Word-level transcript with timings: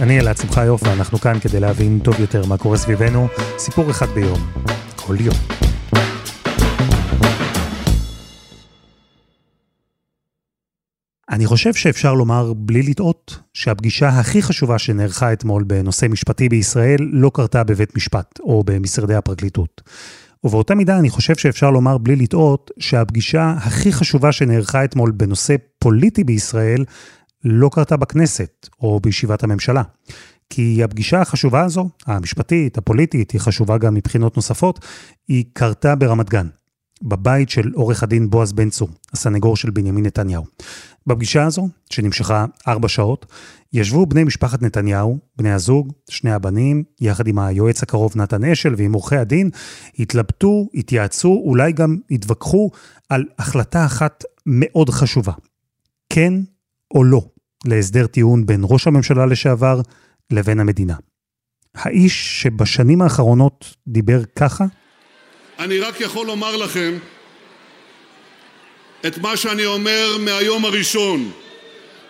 אני 0.00 0.20
אלעד 0.20 0.36
שמחיוף, 0.36 0.82
ואנחנו 0.82 1.18
כאן 1.18 1.40
כדי 1.40 1.60
להבין 1.60 1.98
טוב 2.04 2.20
יותר 2.20 2.46
מה 2.46 2.58
קורה 2.58 2.76
סביבנו. 2.76 3.28
סיפור 3.58 3.90
אחד 3.90 4.06
ביום, 4.06 4.38
כל 4.96 5.16
יום. 5.20 5.34
אני 11.30 11.46
חושב 11.46 11.74
שאפשר 11.74 12.14
לומר 12.14 12.52
בלי 12.52 12.82
לטעות 12.82 13.38
שהפגישה 13.54 14.08
הכי 14.08 14.42
חשובה 14.42 14.78
שנערכה 14.78 15.32
אתמול 15.32 15.64
בנושא 15.64 16.06
משפטי 16.06 16.48
בישראל 16.48 16.98
לא 17.00 17.30
קרתה 17.34 17.64
בבית 17.64 17.96
משפט 17.96 18.40
או 18.40 18.64
במשרדי 18.64 19.14
הפרקליטות. 19.14 19.82
ובאותה 20.44 20.74
מידה 20.74 20.98
אני 20.98 21.10
חושב 21.10 21.36
שאפשר 21.36 21.70
לומר 21.70 21.98
בלי 21.98 22.16
לטעות 22.16 22.70
שהפגישה 22.78 23.54
הכי 23.56 23.92
חשובה 23.92 24.32
שנערכה 24.32 24.84
אתמול 24.84 25.10
בנושא 25.10 25.54
פוליטי 25.78 26.24
בישראל 26.24 26.84
לא 27.48 27.70
קרתה 27.72 27.96
בכנסת 27.96 28.68
או 28.80 29.00
בישיבת 29.00 29.42
הממשלה. 29.42 29.82
כי 30.50 30.82
הפגישה 30.84 31.20
החשובה 31.20 31.64
הזו, 31.64 31.88
המשפטית, 32.06 32.78
הפוליטית, 32.78 33.30
היא 33.30 33.40
חשובה 33.40 33.78
גם 33.78 33.94
מבחינות 33.94 34.36
נוספות, 34.36 34.84
היא 35.28 35.44
קרתה 35.52 35.94
ברמת 35.94 36.30
גן, 36.30 36.46
בבית 37.02 37.50
של 37.50 37.72
עורך 37.74 38.02
הדין 38.02 38.30
בועז 38.30 38.52
בן 38.52 38.70
צור, 38.70 38.88
הסנגור 39.12 39.56
של 39.56 39.70
בנימין 39.70 40.06
נתניהו. 40.06 40.44
בפגישה 41.06 41.44
הזו, 41.44 41.68
שנמשכה 41.90 42.44
ארבע 42.68 42.88
שעות, 42.88 43.26
ישבו 43.72 44.06
בני 44.06 44.24
משפחת 44.24 44.62
נתניהו, 44.62 45.18
בני 45.36 45.52
הזוג, 45.52 45.92
שני 46.10 46.32
הבנים, 46.32 46.84
יחד 47.00 47.26
עם 47.26 47.38
היועץ 47.38 47.82
הקרוב 47.82 48.12
נתן 48.16 48.44
אשל 48.44 48.74
ועם 48.76 48.92
עורכי 48.92 49.16
הדין, 49.16 49.50
התלבטו, 49.98 50.68
התייעצו, 50.74 51.42
אולי 51.44 51.72
גם 51.72 51.96
התווכחו 52.10 52.70
על 53.08 53.24
החלטה 53.38 53.86
אחת 53.86 54.24
מאוד 54.46 54.90
חשובה. 54.90 55.32
כן 56.10 56.34
או 56.94 57.04
לא 57.04 57.22
להסדר 57.66 58.06
טיעון 58.06 58.46
בין 58.46 58.60
ראש 58.64 58.86
הממשלה 58.86 59.26
לשעבר 59.26 59.80
לבין 60.30 60.60
המדינה. 60.60 60.94
האיש 61.74 62.42
שבשנים 62.42 63.02
האחרונות 63.02 63.74
דיבר 63.88 64.24
ככה? 64.24 64.64
אני 65.58 65.78
רק 65.78 66.00
יכול 66.00 66.26
לומר 66.26 66.56
לכם 66.56 66.98
את 69.06 69.18
מה 69.18 69.36
שאני 69.36 69.66
אומר 69.66 70.16
מהיום 70.20 70.64
הראשון: 70.64 71.30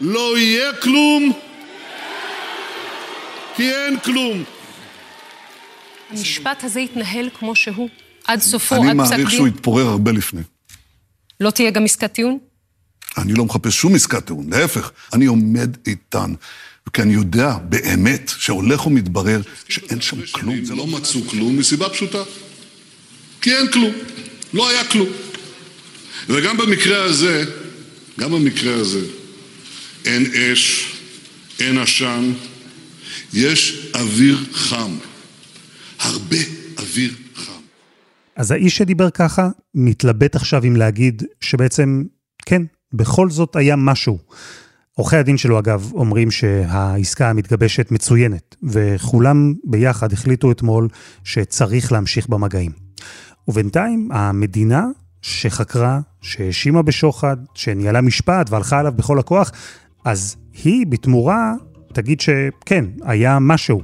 לא 0.00 0.38
יהיה 0.38 0.72
כלום, 0.82 1.32
כי 3.56 3.72
אין 3.72 4.00
כלום. 4.00 4.44
המשפט 6.10 6.64
הזה 6.64 6.80
יתנהל 6.80 7.30
כמו 7.38 7.56
שהוא, 7.56 7.88
עד 8.26 8.40
סופו, 8.40 8.74
עד 8.74 8.80
אני 8.80 9.02
פסק 9.02 9.10
מעריך 9.10 9.30
שהוא 9.30 9.48
דין. 9.48 9.56
יתפורר 9.56 9.86
הרבה 9.86 10.12
לפני. 10.12 10.42
לא 11.40 11.50
תהיה 11.50 11.70
גם 11.70 11.84
עסקת 11.84 12.12
טיעון? 12.12 12.38
אני 13.16 13.34
לא 13.34 13.44
מחפש 13.44 13.74
שום 13.74 13.94
עסקת 13.94 14.26
טיעון, 14.26 14.50
להפך, 14.50 14.90
אני 15.12 15.26
עומד 15.26 15.76
איתן. 15.86 16.32
כי 16.92 17.02
אני 17.02 17.14
יודע 17.14 17.56
באמת 17.68 18.32
שהולך 18.38 18.86
ומתברר 18.86 19.40
שאין 19.68 20.00
שם 20.00 20.16
כלום. 20.32 20.64
זה 20.64 20.74
לא 20.74 20.86
מצאו 20.86 21.20
כלום 21.26 21.58
מסיבה 21.58 21.88
פשוטה. 21.88 22.22
כי 23.40 23.56
אין 23.56 23.72
כלום. 23.72 23.92
לא 24.54 24.68
היה 24.68 24.84
כלום. 24.84 25.08
וגם 26.28 26.56
במקרה 26.56 27.02
הזה, 27.02 27.44
גם 28.20 28.30
במקרה 28.30 28.74
הזה, 28.74 29.00
אין 30.04 30.26
אש, 30.34 30.92
אין 31.60 31.78
עשן, 31.78 32.32
יש 33.32 33.90
אוויר 33.94 34.44
חם. 34.52 34.90
הרבה 35.98 36.36
אוויר 36.78 37.14
חם. 37.34 37.52
אז 38.36 38.50
האיש 38.50 38.76
שדיבר 38.76 39.10
ככה 39.10 39.48
מתלבט 39.74 40.36
עכשיו 40.36 40.64
אם 40.64 40.76
להגיד 40.76 41.22
שבעצם, 41.40 42.02
כן, 42.46 42.62
בכל 42.92 43.30
זאת 43.30 43.56
היה 43.56 43.76
משהו. 43.76 44.18
עורכי 44.94 45.16
הדין 45.16 45.36
שלו, 45.36 45.58
אגב, 45.58 45.90
אומרים 45.94 46.30
שהעסקה 46.30 47.30
המתגבשת 47.30 47.90
מצוינת, 47.90 48.56
וכולם 48.62 49.54
ביחד 49.64 50.12
החליטו 50.12 50.50
אתמול 50.50 50.88
שצריך 51.24 51.92
להמשיך 51.92 52.28
במגעים. 52.28 52.72
ובינתיים, 53.48 54.08
המדינה 54.12 54.86
שחקרה, 55.22 56.00
שהאשימה 56.20 56.82
בשוחד, 56.82 57.36
שניהלה 57.54 58.00
משפט 58.00 58.50
והלכה 58.50 58.78
עליו 58.78 58.92
בכל 58.96 59.18
הכוח, 59.18 59.52
אז 60.04 60.36
היא 60.64 60.86
בתמורה 60.86 61.52
תגיד 61.92 62.20
שכן, 62.20 62.84
היה 63.02 63.38
משהו, 63.40 63.82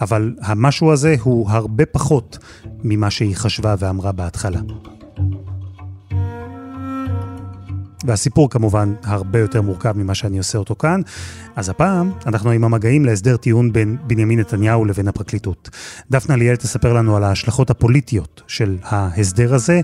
אבל 0.00 0.34
המשהו 0.40 0.92
הזה 0.92 1.16
הוא 1.20 1.50
הרבה 1.50 1.86
פחות 1.86 2.38
ממה 2.84 3.10
שהיא 3.10 3.36
חשבה 3.36 3.74
ואמרה 3.78 4.12
בהתחלה. 4.12 4.60
והסיפור 8.04 8.50
כמובן 8.50 8.94
הרבה 9.04 9.38
יותר 9.38 9.62
מורכב 9.62 9.92
ממה 9.96 10.14
שאני 10.14 10.38
עושה 10.38 10.58
אותו 10.58 10.76
כאן. 10.76 11.00
אז 11.56 11.68
הפעם 11.68 12.12
אנחנו 12.26 12.50
עם 12.50 12.64
המגעים 12.64 13.04
להסדר 13.04 13.36
טיעון 13.36 13.72
בין 13.72 13.96
בנימין 14.06 14.40
נתניהו 14.40 14.84
לבין 14.84 15.08
הפרקליטות. 15.08 15.70
דפנה 16.10 16.36
ליאל 16.36 16.56
תספר 16.56 16.92
לנו 16.92 17.16
על 17.16 17.24
ההשלכות 17.24 17.70
הפוליטיות 17.70 18.42
של 18.46 18.78
ההסדר 18.82 19.54
הזה, 19.54 19.80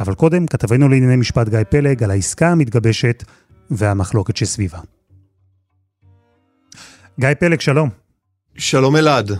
אבל 0.00 0.14
קודם 0.14 0.46
כתבנו 0.46 0.88
לענייני 0.88 1.16
משפט 1.16 1.48
גיא 1.48 1.58
פלג 1.70 2.02
על 2.02 2.10
העסקה 2.10 2.48
המתגבשת 2.48 3.24
והמחלוקת 3.70 4.36
שסביבה. 4.36 4.78
גיא 7.20 7.34
פלג, 7.40 7.60
שלום. 7.60 7.90
שלום 8.56 8.96
אלעד. 8.96 9.30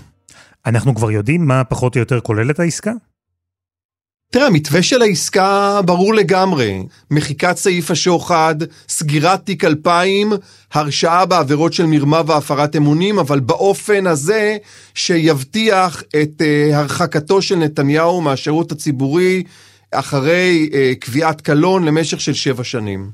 אנחנו 0.66 0.94
כבר 0.94 1.10
יודעים 1.10 1.46
מה 1.46 1.64
פחות 1.64 1.96
או 1.96 2.00
יותר 2.00 2.20
כוללת 2.20 2.60
העסקה? 2.60 2.92
תראה, 4.34 4.46
המתווה 4.46 4.82
של 4.82 5.02
העסקה 5.02 5.80
ברור 5.84 6.14
לגמרי. 6.14 6.82
מחיקת 7.10 7.56
סעיף 7.56 7.90
השוחד, 7.90 8.54
סגירת 8.88 9.46
תיק 9.46 9.64
2000, 9.64 10.32
הרשעה 10.72 11.26
בעבירות 11.26 11.72
של 11.72 11.86
מרמה 11.86 12.22
והפרת 12.26 12.76
אמונים, 12.76 13.18
אבל 13.18 13.40
באופן 13.40 14.06
הזה 14.06 14.56
שיבטיח 14.94 16.02
את 16.22 16.40
uh, 16.40 16.74
הרחקתו 16.74 17.42
של 17.42 17.56
נתניהו 17.56 18.20
מהשירות 18.20 18.72
הציבורי 18.72 19.42
אחרי 19.90 20.68
uh, 20.70 20.74
קביעת 21.00 21.40
קלון 21.40 21.84
למשך 21.84 22.20
של 22.20 22.34
שבע 22.34 22.64
שנים. 22.64 23.10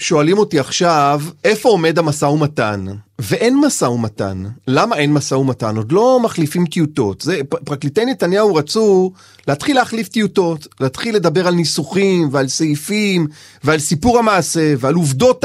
שואלים 0.00 0.38
אותי 0.38 0.58
עכשיו, 0.58 1.22
איפה 1.44 1.68
עומד 1.68 1.98
המשא 1.98 2.24
ומתן? 2.24 2.86
ואין 3.18 3.60
משא 3.60 3.84
ומתן. 3.84 4.44
למה 4.68 4.96
אין 4.96 5.12
משא 5.12 5.34
ומתן? 5.34 5.76
עוד 5.76 5.92
לא 5.92 6.20
מחליפים 6.22 6.66
טיוטות. 6.66 7.20
זה, 7.20 7.40
פרקליטי 7.64 8.04
נתניהו 8.04 8.54
רצו 8.54 9.12
להתחיל 9.48 9.76
להחליף 9.76 10.08
טיוטות, 10.08 10.66
להתחיל 10.80 11.14
לדבר 11.14 11.46
על 11.46 11.54
ניסוחים 11.54 12.28
ועל 12.32 12.48
סעיפים 12.48 13.26
ועל 13.64 13.78
סיפור 13.78 14.18
המעשה 14.18 14.74
ועל 14.78 14.94
עובדות 14.94 15.44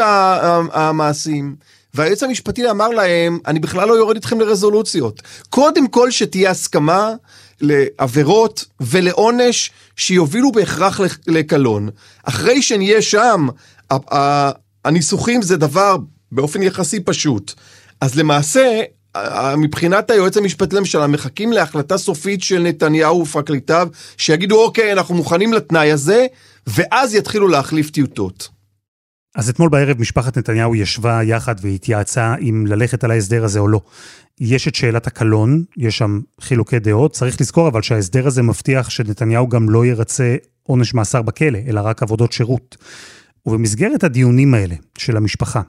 המעשים. 0.73 1.55
והיועץ 1.93 2.23
המשפטי 2.23 2.69
אמר 2.69 2.89
להם, 2.89 3.39
אני 3.47 3.59
בכלל 3.59 3.87
לא 3.87 3.93
יורד 3.93 4.15
איתכם 4.15 4.39
לרזולוציות. 4.39 5.21
קודם 5.49 5.87
כל 5.87 6.11
שתהיה 6.11 6.51
הסכמה 6.51 7.13
לעבירות 7.61 8.65
ולעונש 8.81 9.71
שיובילו 9.95 10.51
בהכרח 10.51 10.99
לקלון. 11.27 11.89
אחרי 12.23 12.61
שנהיה 12.61 13.01
שם, 13.01 13.47
הניסוחים 14.85 15.41
זה 15.41 15.57
דבר 15.57 15.97
באופן 16.31 16.63
יחסי 16.63 16.99
פשוט. 16.99 17.53
אז 18.01 18.15
למעשה, 18.15 18.81
מבחינת 19.57 20.09
היועץ 20.09 20.37
המשפטי 20.37 20.75
לממשלה, 20.75 21.07
מחכים 21.07 21.53
להחלטה 21.53 21.97
סופית 21.97 22.41
של 22.43 22.61
נתניהו 22.61 23.21
ופרקליטיו, 23.21 23.87
שיגידו, 24.17 24.63
אוקיי, 24.63 24.93
אנחנו 24.93 25.15
מוכנים 25.15 25.53
לתנאי 25.53 25.91
הזה, 25.91 26.25
ואז 26.67 27.15
יתחילו 27.15 27.47
להחליף 27.47 27.89
טיוטות. 27.89 28.49
אז 29.35 29.49
אתמול 29.49 29.69
בערב 29.69 29.99
משפחת 29.99 30.37
נתניהו 30.37 30.75
ישבה 30.75 31.23
יחד 31.23 31.55
והתייעצה 31.61 32.35
אם 32.41 32.65
ללכת 32.67 33.03
על 33.03 33.11
ההסדר 33.11 33.43
הזה 33.43 33.59
או 33.59 33.67
לא. 33.67 33.81
יש 34.39 34.67
את 34.67 34.75
שאלת 34.75 35.07
הקלון, 35.07 35.63
יש 35.77 35.97
שם 35.97 36.19
חילוקי 36.41 36.79
דעות, 36.79 37.13
צריך 37.13 37.41
לזכור 37.41 37.67
אבל 37.67 37.81
שההסדר 37.81 38.27
הזה 38.27 38.41
מבטיח 38.41 38.89
שנתניהו 38.89 39.49
גם 39.49 39.69
לא 39.69 39.85
ירצה 39.85 40.35
עונש 40.63 40.93
מאסר 40.93 41.21
בכלא, 41.21 41.59
אלא 41.67 41.81
רק 41.83 42.03
עבודות 42.03 42.31
שירות. 42.31 42.77
ובמסגרת 43.45 44.03
הדיונים 44.03 44.53
האלה 44.53 44.75
של 44.97 45.17
המשפחה, 45.17 45.61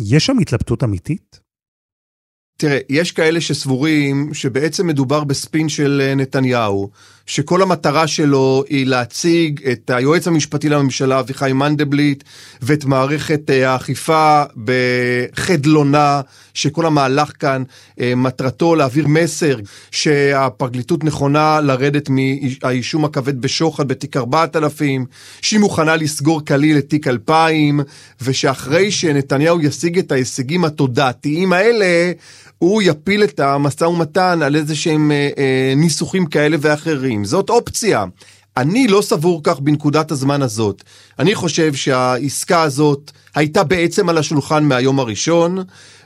יש 0.00 0.26
שם 0.26 0.38
התלבטות 0.38 0.84
אמיתית? 0.84 1.40
תראה, 2.60 2.78
יש 2.88 3.12
כאלה 3.12 3.40
שסבורים 3.40 4.34
שבעצם 4.34 4.86
מדובר 4.86 5.24
בספין 5.24 5.68
של 5.68 6.02
אה, 6.04 6.14
נתניהו, 6.14 6.90
שכל 7.26 7.62
המטרה 7.62 8.06
שלו 8.06 8.64
היא 8.68 8.86
להציג 8.86 9.66
את 9.72 9.90
היועץ 9.90 10.26
המשפטי 10.26 10.68
לממשלה 10.68 11.20
אביחי 11.20 11.52
מנדלבליט 11.52 12.24
ואת 12.62 12.84
מערכת 12.84 13.50
אה, 13.50 13.70
האכיפה 13.70 14.42
בחדלונה, 14.64 16.20
שכל 16.54 16.86
המהלך 16.86 17.32
כאן 17.38 17.62
אה, 18.00 18.12
מטרתו 18.16 18.74
להעביר 18.74 19.08
מסר 19.08 19.56
שהפרקליטות 19.90 21.04
נכונה 21.04 21.60
לרדת 21.60 22.08
מהאישום 22.08 23.04
הכבד 23.04 23.40
בשוחד 23.40 23.88
בתיק 23.88 24.16
4000, 24.16 25.06
שהיא 25.42 25.60
מוכנה 25.60 25.96
לסגור 25.96 26.44
כליל 26.44 26.78
את 26.78 26.88
תיק 26.88 27.06
2000, 27.06 27.80
ושאחרי 28.22 28.90
שנתניהו 28.90 29.60
ישיג 29.60 29.98
את 29.98 30.12
ההישגים 30.12 30.64
התודעתיים 30.64 31.52
האלה, 31.52 32.12
הוא 32.58 32.82
יפיל 32.82 33.24
את 33.24 33.40
המשא 33.40 33.84
ומתן 33.84 34.42
על 34.42 34.56
איזה 34.56 34.76
שהם 34.76 35.10
אה, 35.10 35.30
אה, 35.38 35.72
ניסוחים 35.76 36.26
כאלה 36.26 36.56
ואחרים. 36.60 37.24
זאת 37.24 37.50
אופציה. 37.50 38.04
אני 38.56 38.88
לא 38.88 39.02
סבור 39.02 39.40
כך 39.44 39.60
בנקודת 39.60 40.10
הזמן 40.10 40.42
הזאת. 40.42 40.82
אני 41.18 41.34
חושב 41.34 41.74
שהעסקה 41.74 42.62
הזאת 42.62 43.10
הייתה 43.34 43.64
בעצם 43.64 44.08
על 44.08 44.18
השולחן 44.18 44.64
מהיום 44.64 45.00
הראשון, 45.00 45.58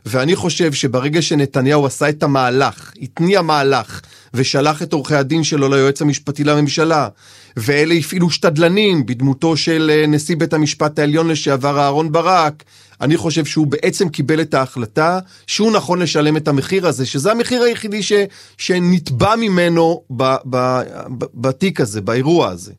ואני 0.06 0.36
חושב 0.36 0.72
שברגע 0.72 1.22
שנתניהו 1.22 1.86
עשה 1.86 2.08
את 2.08 2.22
המהלך, 2.22 2.92
התניע 3.02 3.42
מהלך, 3.42 4.00
ושלח 4.34 4.82
את 4.82 4.92
עורכי 4.92 5.14
הדין 5.14 5.44
שלו 5.44 5.68
ליועץ 5.68 6.02
המשפטי 6.02 6.44
לממשלה, 6.44 7.08
ואלה 7.56 7.94
הפעילו 7.94 8.30
שתדלנים 8.30 9.06
בדמותו 9.06 9.56
של 9.56 9.90
אה, 9.94 10.06
נשיא 10.06 10.36
בית 10.36 10.52
המשפט 10.52 10.98
העליון 10.98 11.28
לשעבר 11.28 11.78
אהרן 11.78 12.12
ברק, 12.12 12.62
אני 13.00 13.16
חושב 13.16 13.44
שהוא 13.44 13.66
בעצם 13.66 14.08
קיבל 14.08 14.40
את 14.40 14.54
ההחלטה 14.54 15.18
שהוא 15.46 15.72
נכון 15.72 15.98
לשלם 15.98 16.36
את 16.36 16.48
המחיר 16.48 16.86
הזה, 16.86 17.06
שזה 17.06 17.32
המחיר 17.32 17.62
היחידי 17.62 18.02
ש, 18.02 18.12
שנתבע 18.58 19.36
ממנו 19.36 20.02
ב, 20.10 20.22
ב, 20.22 20.56
ב, 21.18 21.24
בתיק 21.34 21.80
הזה, 21.80 22.00
באירוע 22.00 22.48
הזה. 22.48 22.72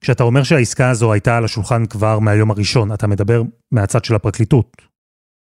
כשאתה 0.00 0.22
אומר 0.22 0.42
שהעסקה 0.42 0.90
הזו 0.90 1.12
הייתה 1.12 1.36
על 1.36 1.44
השולחן 1.44 1.86
כבר 1.86 2.18
מהיום 2.18 2.50
הראשון, 2.50 2.92
אתה 2.92 3.06
מדבר 3.06 3.42
מהצד 3.72 4.04
של 4.04 4.14
הפרקליטות. 4.14 4.76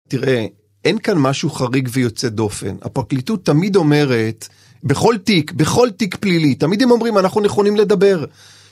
תראה, 0.09 0.47
אין 0.87 0.99
כאן 0.99 1.19
משהו 1.19 1.51
חריג 1.51 1.89
ויוצא 1.93 2.29
דופן. 2.29 2.77
הפרקליטות 2.83 3.45
תמיד 3.45 3.77
אומרת, 3.77 4.49
בכל 4.85 5.15
תיק, 5.25 5.53
בכל 5.53 5.89
תיק 5.97 6.17
פלילי, 6.17 6.55
תמיד 6.55 6.83
הם 6.83 6.91
אומרים, 6.91 7.19
אנחנו 7.19 7.41
נכונים 7.41 7.77
לדבר. 7.77 8.25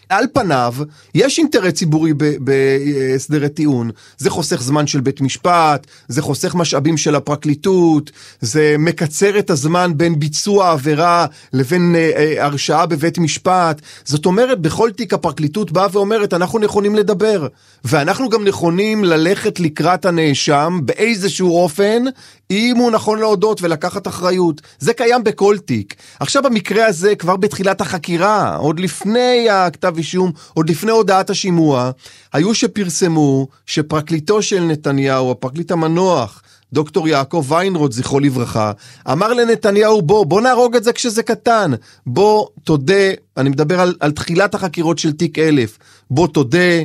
על 0.08 0.24
פניו, 0.32 0.74
יש 1.14 1.38
אינטרס 1.38 1.72
ציבורי 1.72 2.12
בהסדרי 2.38 3.48
טיעון. 3.48 3.90
זה 4.18 4.30
חוסך 4.30 4.62
זמן 4.62 4.86
של 4.86 5.00
בית 5.00 5.20
משפט, 5.20 5.86
זה 6.08 6.22
חוסך 6.22 6.54
משאבים 6.54 6.96
של 6.96 7.14
הפרקליטות, 7.14 8.10
זה 8.40 8.76
מקצר 8.78 9.38
את 9.38 9.50
הזמן 9.50 9.92
בין 9.96 10.18
ביצוע 10.18 10.68
העבירה 10.68 11.26
לבין 11.52 11.94
אה, 11.94 12.10
אה, 12.16 12.44
הרשעה 12.44 12.86
בבית 12.86 13.18
משפט. 13.18 13.80
זאת 14.04 14.26
אומרת, 14.26 14.60
בכל 14.60 14.90
תיק 14.90 15.14
הפרקליטות 15.14 15.72
באה 15.72 15.86
ואומרת, 15.92 16.34
אנחנו 16.34 16.58
נכונים 16.58 16.94
לדבר. 16.94 17.46
ואנחנו 17.84 18.28
גם 18.28 18.44
נכונים 18.44 19.04
ללכת 19.04 19.60
לקראת 19.60 20.04
הנאשם 20.04 20.80
באיזשהו 20.84 21.56
אופן, 21.56 22.04
אם 22.50 22.76
הוא 22.76 22.90
נכון 22.90 23.18
להודות 23.18 23.62
ולקחת 23.62 24.06
אחריות. 24.06 24.60
זה 24.78 24.92
קיים 24.92 25.24
בכל 25.24 25.56
תיק. 25.58 25.94
עכשיו 26.20 26.42
במקרה 26.42 26.86
הזה, 26.86 27.14
כבר 27.14 27.36
בתחילת 27.36 27.80
החקירה, 27.80 28.56
עוד 28.56 28.80
לפני 28.80 29.50
הכתב 29.50 29.96
אישום, 29.96 30.32
עוד 30.54 30.70
לפני 30.70 30.90
הודעת 30.90 31.30
השימוע, 31.30 31.90
היו 32.32 32.54
שפרסמו 32.54 33.48
שפרקליטו 33.66 34.42
של 34.42 34.60
נתניהו, 34.60 35.30
הפרקליט 35.30 35.70
המנוח, 35.70 36.42
דוקטור 36.72 37.08
יעקב 37.08 37.44
ויינרוט, 37.48 37.92
זכרו 37.92 38.20
לברכה, 38.20 38.72
אמר 39.12 39.32
לנתניהו, 39.32 40.02
בוא, 40.02 40.26
בוא 40.26 40.40
נהרוג 40.40 40.76
את 40.76 40.84
זה 40.84 40.92
כשזה 40.92 41.22
קטן. 41.22 41.72
בוא, 42.06 42.46
תודה, 42.64 43.10
אני 43.36 43.48
מדבר 43.48 43.80
על, 43.80 43.94
על 44.00 44.12
תחילת 44.12 44.54
החקירות 44.54 44.98
של 44.98 45.12
תיק 45.12 45.38
אלף. 45.38 45.78
בוא, 46.10 46.26
תודה, 46.26 46.82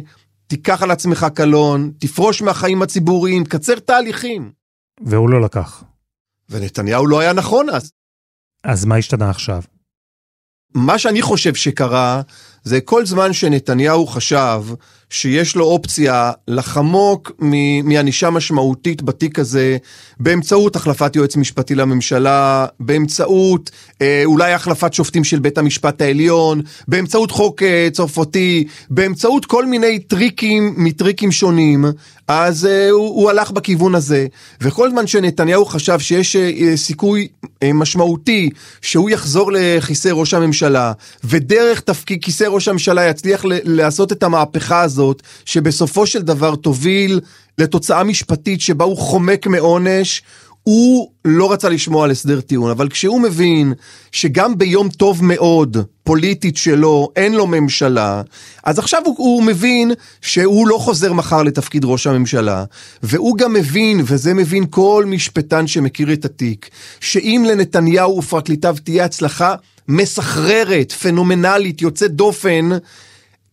תיקח 0.48 0.84
על 0.84 0.92
עצמך 0.92 1.28
קלון, 1.34 1.92
תפרוש 2.00 2.42
מהחיים 2.42 2.82
הציבוריים, 2.82 3.46
קצר 3.46 3.80
תהליכים. 3.80 4.59
והוא 5.06 5.30
לא 5.30 5.42
לקח. 5.42 5.84
ונתניהו 6.50 7.08
לא 7.08 7.20
היה 7.20 7.34
נכון 7.34 7.70
אז. 7.70 7.92
אז 8.64 8.86
מה 8.86 8.96
השתנה 8.96 9.30
עכשיו? 9.30 9.62
מה 10.74 10.98
שאני 10.98 11.22
חושב 11.22 11.56
שקרה, 11.56 12.22
זה 12.64 12.82
כל 12.82 13.06
זמן 13.06 13.34
שנתניהו 13.34 14.08
חשב 14.08 14.64
שיש 15.10 15.56
לו 15.56 15.66
אופציה 15.66 16.32
לחמוק 16.48 17.32
מענישה 17.84 18.30
משמעותית 18.30 19.02
בתיק 19.02 19.40
הזה 19.40 19.78
באמצעות 20.20 20.76
החלפת 20.76 21.16
יועץ 21.16 21.36
משפטי 21.36 21.76
לממשלה, 21.76 22.66
באמצעות 22.80 23.72
אה, 24.02 24.22
אולי 24.26 24.54
החלפת 24.54 24.94
שופטים 24.94 25.24
של 25.24 25.40
בית 25.40 25.58
המשפט 25.58 26.02
העליון, 26.02 26.62
באמצעות 26.88 27.32
חוק 27.32 27.64
אה, 27.64 27.88
צרפתי, 27.94 28.68
באמצעות 28.90 29.46
כל 29.46 29.66
מיני 29.66 30.00
טריקים 30.00 30.74
מטריקים 30.78 31.32
שונים, 31.32 31.86
אז 32.32 32.66
אה, 32.66 32.90
הוא, 32.90 33.08
הוא 33.08 33.30
הלך 33.30 33.52
בכיוון 33.52 33.96
הזה. 33.96 34.28
וכל 34.62 34.90
זמן 34.90 35.08
שנתניהו 35.08 35.66
חשב 35.66 36.00
שיש 36.00 36.36
אה, 36.36 36.78
סיכוי 36.78 37.28
אה, 37.64 37.74
משמעותי 37.74 38.50
שהוא 38.82 39.10
יחזור 39.10 39.52
לכיסא 39.54 40.08
ראש 40.08 40.34
הממשלה, 40.34 40.92
ודרך 41.24 41.80
תפקיד 41.80 42.24
כיסא 42.24 42.44
ראש 42.44 42.68
הממשלה 42.68 43.06
יצליח 43.06 43.46
ל- 43.46 43.60
לעשות 43.64 44.12
את 44.12 44.24
המהפכה 44.24 44.82
הזאת, 44.82 45.22
שבסופו 45.46 46.06
של 46.06 46.22
דבר 46.22 46.56
תוביל 46.56 47.20
לתוצאה 47.58 48.04
משפטית 48.04 48.62
שבה 48.62 48.86
הוא 48.86 48.98
חומק 48.98 49.48
מעונש, 49.48 50.22
הוא 50.70 51.12
לא 51.26 51.52
רצה 51.52 51.70
לשמוע 51.70 52.04
על 52.04 52.12
הסדר 52.12 52.42
טיעון, 52.42 52.72
אבל 52.72 52.90
כשהוא 52.90 53.22
מבין 53.22 53.74
שגם 54.12 54.58
ביום 54.58 54.90
טוב 54.90 55.24
מאוד, 55.24 55.78
פוליטית 56.04 56.58
שלו, 56.58 57.10
אין 57.16 57.36
לו 57.36 57.48
ממשלה, 57.48 58.22
אז 58.64 58.80
עכשיו 58.80 59.02
הוא, 59.06 59.16
הוא 59.18 59.44
מבין 59.44 59.92
שהוא 60.22 60.68
לא 60.68 60.78
חוזר 60.78 61.14
מחר 61.14 61.44
לתפקיד 61.44 61.86
ראש 61.86 62.08
הממשלה, 62.08 62.64
והוא 63.04 63.38
גם 63.38 63.54
מבין, 63.54 64.02
וזה 64.06 64.34
מבין 64.34 64.66
כל 64.70 65.06
משפטן 65.08 65.68
שמכיר 65.68 66.14
את 66.14 66.26
התיק, 66.26 66.70
שאם 67.00 67.46
לנתניהו 67.48 68.18
ופרקליטיו 68.18 68.76
תהיה 68.84 69.06
הצלחה 69.06 69.56
מסחררת, 69.88 70.92
פנומנלית, 70.92 71.82
יוצאת 71.82 72.12
דופן, 72.12 72.70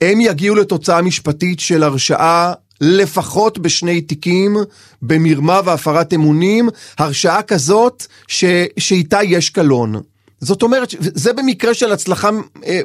הם 0.01 0.21
יגיעו 0.21 0.55
לתוצאה 0.55 1.03
משפטית 1.03 1.61
של 1.61 1.83
הרשעה 1.83 2.53
לפחות 2.81 3.59
בשני 3.59 4.01
תיקים, 4.01 4.57
במרמה 5.03 5.61
והפרת 5.65 6.13
אמונים, 6.13 6.69
הרשעה 6.99 7.43
כזאת 7.43 8.07
ש, 8.29 8.45
שאיתה 8.79 9.23
יש 9.23 9.51
קלון. 9.51 10.01
זאת 10.41 10.63
אומרת, 10.63 10.95
זה 10.99 11.33
במקרה 11.33 11.75
של 11.75 11.93
הצלחה 11.93 12.31
אה, 12.67 12.81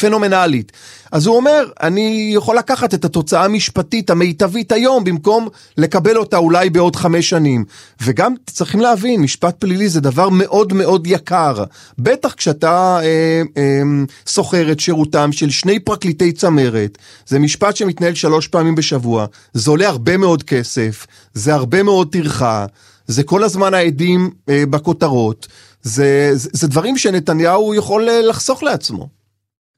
פנומנלית. 0.00 0.72
אז 1.12 1.26
הוא 1.26 1.36
אומר, 1.36 1.64
אני 1.82 2.32
יכול 2.34 2.58
לקחת 2.58 2.94
את 2.94 3.04
התוצאה 3.04 3.44
המשפטית 3.44 4.10
המיטבית 4.10 4.72
היום, 4.72 5.04
במקום 5.04 5.48
לקבל 5.78 6.16
אותה 6.16 6.36
אולי 6.36 6.70
בעוד 6.70 6.96
חמש 6.96 7.30
שנים. 7.30 7.64
וגם 8.02 8.34
צריכים 8.46 8.80
להבין, 8.80 9.20
משפט 9.20 9.56
פלילי 9.58 9.88
זה 9.88 10.00
דבר 10.00 10.28
מאוד 10.28 10.72
מאוד 10.72 11.06
יקר. 11.06 11.64
בטח 11.98 12.34
כשאתה 12.34 12.98
אה, 13.02 13.42
אה, 13.56 13.82
שוכר 14.28 14.72
את 14.72 14.80
שירותם 14.80 15.32
של 15.32 15.50
שני 15.50 15.78
פרקליטי 15.78 16.32
צמרת, 16.32 16.98
זה 17.26 17.38
משפט 17.38 17.76
שמתנהל 17.76 18.14
שלוש 18.14 18.48
פעמים 18.48 18.74
בשבוע, 18.74 19.26
זה 19.52 19.70
עולה 19.70 19.88
הרבה 19.88 20.16
מאוד 20.16 20.42
כסף, 20.42 21.06
זה 21.34 21.54
הרבה 21.54 21.82
מאוד 21.82 22.12
טרחה, 22.12 22.66
זה 23.06 23.22
כל 23.22 23.44
הזמן 23.44 23.74
העדים 23.74 24.30
אה, 24.48 24.66
בכותרות, 24.70 25.48
זה, 25.82 26.30
זה, 26.32 26.48
זה 26.52 26.68
דברים 26.68 26.98
שנתניהו 26.98 27.74
יכול 27.74 28.08
אה, 28.08 28.22
לחסוך 28.22 28.62
לעצמו. 28.62 29.21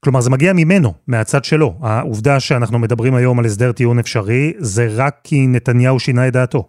כלומר, 0.05 0.21
זה 0.21 0.31
מגיע 0.31 0.53
ממנו, 0.53 0.95
מהצד 1.07 1.45
שלו. 1.45 1.75
העובדה 1.83 2.41
שאנחנו 2.41 2.79
מדברים 2.79 3.15
היום 3.15 3.39
על 3.39 3.45
הסדר 3.45 3.73
טיעון 3.73 3.99
אפשרי, 3.99 4.53
זה 4.59 4.89
רק 4.91 5.17
כי 5.25 5.47
נתניהו 5.47 6.01
שינה 6.01 6.29
את 6.29 6.33
דעתו. 6.33 6.69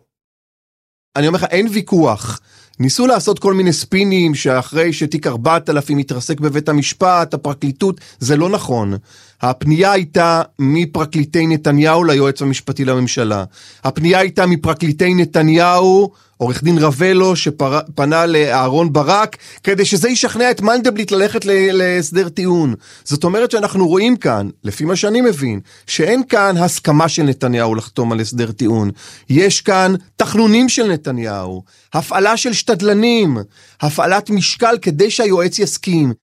אני 1.15 1.27
אומר 1.27 1.37
לך, 1.39 1.43
אין 1.43 1.67
ויכוח. 1.73 2.41
ניסו 2.79 3.07
לעשות 3.07 3.39
כל 3.39 3.53
מיני 3.53 3.73
ספינים 3.73 4.35
שאחרי 4.35 4.93
שתיק 4.93 5.27
4000 5.27 5.97
התרסק 5.97 6.39
בבית 6.39 6.69
המשפט, 6.69 7.33
הפרקליטות, 7.33 8.01
זה 8.19 8.37
לא 8.37 8.49
נכון. 8.49 8.93
הפנייה 9.41 9.91
הייתה 9.91 10.41
מפרקליטי 10.59 11.47
נתניהו 11.47 12.03
ליועץ 12.03 12.41
המשפטי 12.41 12.85
לממשלה. 12.85 13.43
הפנייה 13.83 14.19
הייתה 14.19 14.45
מפרקליטי 14.45 15.13
נתניהו 15.13 16.11
עורך 16.37 16.63
דין 16.63 16.77
רבלו 16.77 17.35
שפנה 17.35 18.25
לאהרון 18.25 18.93
ברק 18.93 19.37
כדי 19.63 19.85
שזה 19.85 20.09
ישכנע 20.09 20.51
את 20.51 20.61
מנדלבליט 20.61 21.11
ללכת 21.11 21.45
להסדר 21.45 22.29
טיעון. 22.29 22.73
זאת 23.03 23.23
אומרת 23.23 23.51
שאנחנו 23.51 23.87
רואים 23.87 24.15
כאן, 24.15 24.49
לפי 24.63 24.85
מה 24.85 24.95
שאני 24.95 25.21
מבין, 25.21 25.59
שאין 25.87 26.21
כאן 26.29 26.57
הסכמה 26.57 27.09
של 27.09 27.23
נתניהו 27.23 27.75
לחתום 27.75 28.11
על 28.11 28.19
הסדר 28.19 28.51
טיעון. 28.51 28.91
יש 29.29 29.61
כאן 29.61 29.93
תחנונים 30.15 30.69
של 30.69 30.91
נתניהו, 30.91 31.63
הפעלה 31.93 32.37
של 32.37 32.53
שתדלנים, 32.65 33.37
הפעלת 33.81 34.29
משקל 34.29 34.75
כדי 34.81 35.11
שהיועץ 35.11 35.59
יסכים. 35.59 36.13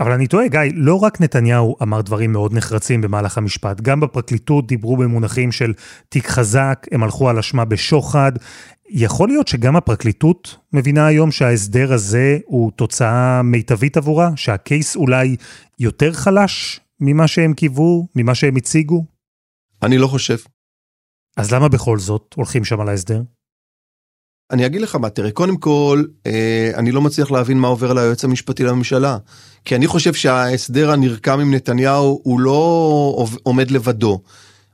אבל 0.00 0.12
אני 0.12 0.26
טועה, 0.26 0.48
גיא, 0.48 0.60
לא 0.74 0.94
רק 0.94 1.20
נתניהו 1.20 1.76
אמר 1.82 2.00
דברים 2.00 2.32
מאוד 2.32 2.54
נחרצים 2.54 3.00
במהלך 3.00 3.38
המשפט, 3.38 3.80
גם 3.80 4.00
בפרקליטות 4.00 4.66
דיברו 4.66 4.96
במונחים 4.96 5.52
של 5.52 5.72
תיק 6.08 6.26
חזק, 6.26 6.86
הם 6.92 7.02
הלכו 7.02 7.28
על 7.28 7.38
אשמה 7.38 7.64
בשוחד. 7.64 8.32
יכול 8.88 9.28
להיות 9.28 9.48
שגם 9.48 9.76
הפרקליטות 9.76 10.56
מבינה 10.72 11.06
היום 11.06 11.30
שההסדר 11.30 11.92
הזה 11.92 12.38
הוא 12.44 12.72
תוצאה 12.72 13.42
מיטבית 13.42 13.96
עבורה? 13.96 14.30
שהקייס 14.36 14.96
אולי 14.96 15.36
יותר 15.78 16.12
חלש 16.12 16.80
ממה 17.00 17.28
שהם 17.28 17.54
קיוו, 17.54 18.08
ממה 18.16 18.34
שהם 18.34 18.56
הציגו? 18.56 19.04
אני 19.82 19.98
לא 19.98 20.06
חושב. 20.06 20.36
אז 21.36 21.52
למה 21.52 21.68
בכל 21.68 21.98
זאת 21.98 22.34
הולכים 22.34 22.64
שם 22.64 22.80
על 22.80 22.88
ההסדר? 22.88 23.22
אני 24.52 24.66
אגיד 24.66 24.80
לך 24.80 24.96
מה, 24.96 25.10
תראה, 25.10 25.30
קודם 25.30 25.56
כל, 25.56 26.02
אה, 26.26 26.70
אני 26.74 26.92
לא 26.92 27.00
מצליח 27.00 27.30
להבין 27.30 27.58
מה 27.58 27.68
עובר 27.68 27.92
ליועץ 27.92 28.24
המשפטי 28.24 28.64
לממשלה. 28.64 29.16
כי 29.64 29.76
אני 29.76 29.86
חושב 29.86 30.14
שההסדר 30.14 30.90
הנרקם 30.90 31.40
עם 31.40 31.54
נתניהו 31.54 32.20
הוא 32.22 32.40
לא 32.40 33.26
עומד 33.42 33.70
לבדו. 33.70 34.20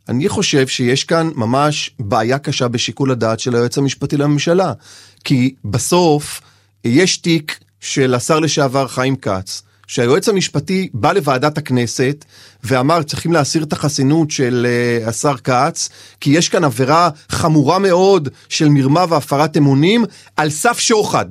אני 0.08 0.28
חושב 0.28 0.66
שיש 0.66 1.04
כאן 1.04 1.30
ממש 1.34 1.90
בעיה 1.98 2.38
קשה 2.38 2.68
בשיקול 2.68 3.10
הדעת 3.10 3.40
של 3.40 3.54
היועץ 3.54 3.78
המשפטי 3.78 4.16
לממשלה. 4.16 4.72
כי 5.24 5.54
בסוף 5.64 6.40
יש 6.84 7.16
תיק 7.16 7.58
של 7.80 8.14
השר 8.14 8.40
לשעבר 8.40 8.88
חיים 8.88 9.16
כץ, 9.16 9.62
שהיועץ 9.88 10.28
המשפטי 10.28 10.88
בא 10.94 11.12
לוועדת 11.12 11.58
הכנסת 11.58 12.24
ואמר 12.64 13.02
צריכים 13.02 13.32
להסיר 13.32 13.62
את 13.62 13.72
החסינות 13.72 14.30
של 14.30 14.66
uh, 15.04 15.08
השר 15.08 15.36
כץ, 15.36 15.88
כי 16.20 16.30
יש 16.30 16.48
כאן 16.48 16.64
עבירה 16.64 17.10
חמורה 17.28 17.78
מאוד 17.78 18.28
של 18.48 18.68
מרמה 18.68 19.04
והפרת 19.08 19.56
אמונים 19.56 20.04
על 20.36 20.50
סף 20.50 20.78
שוחד. 20.78 21.26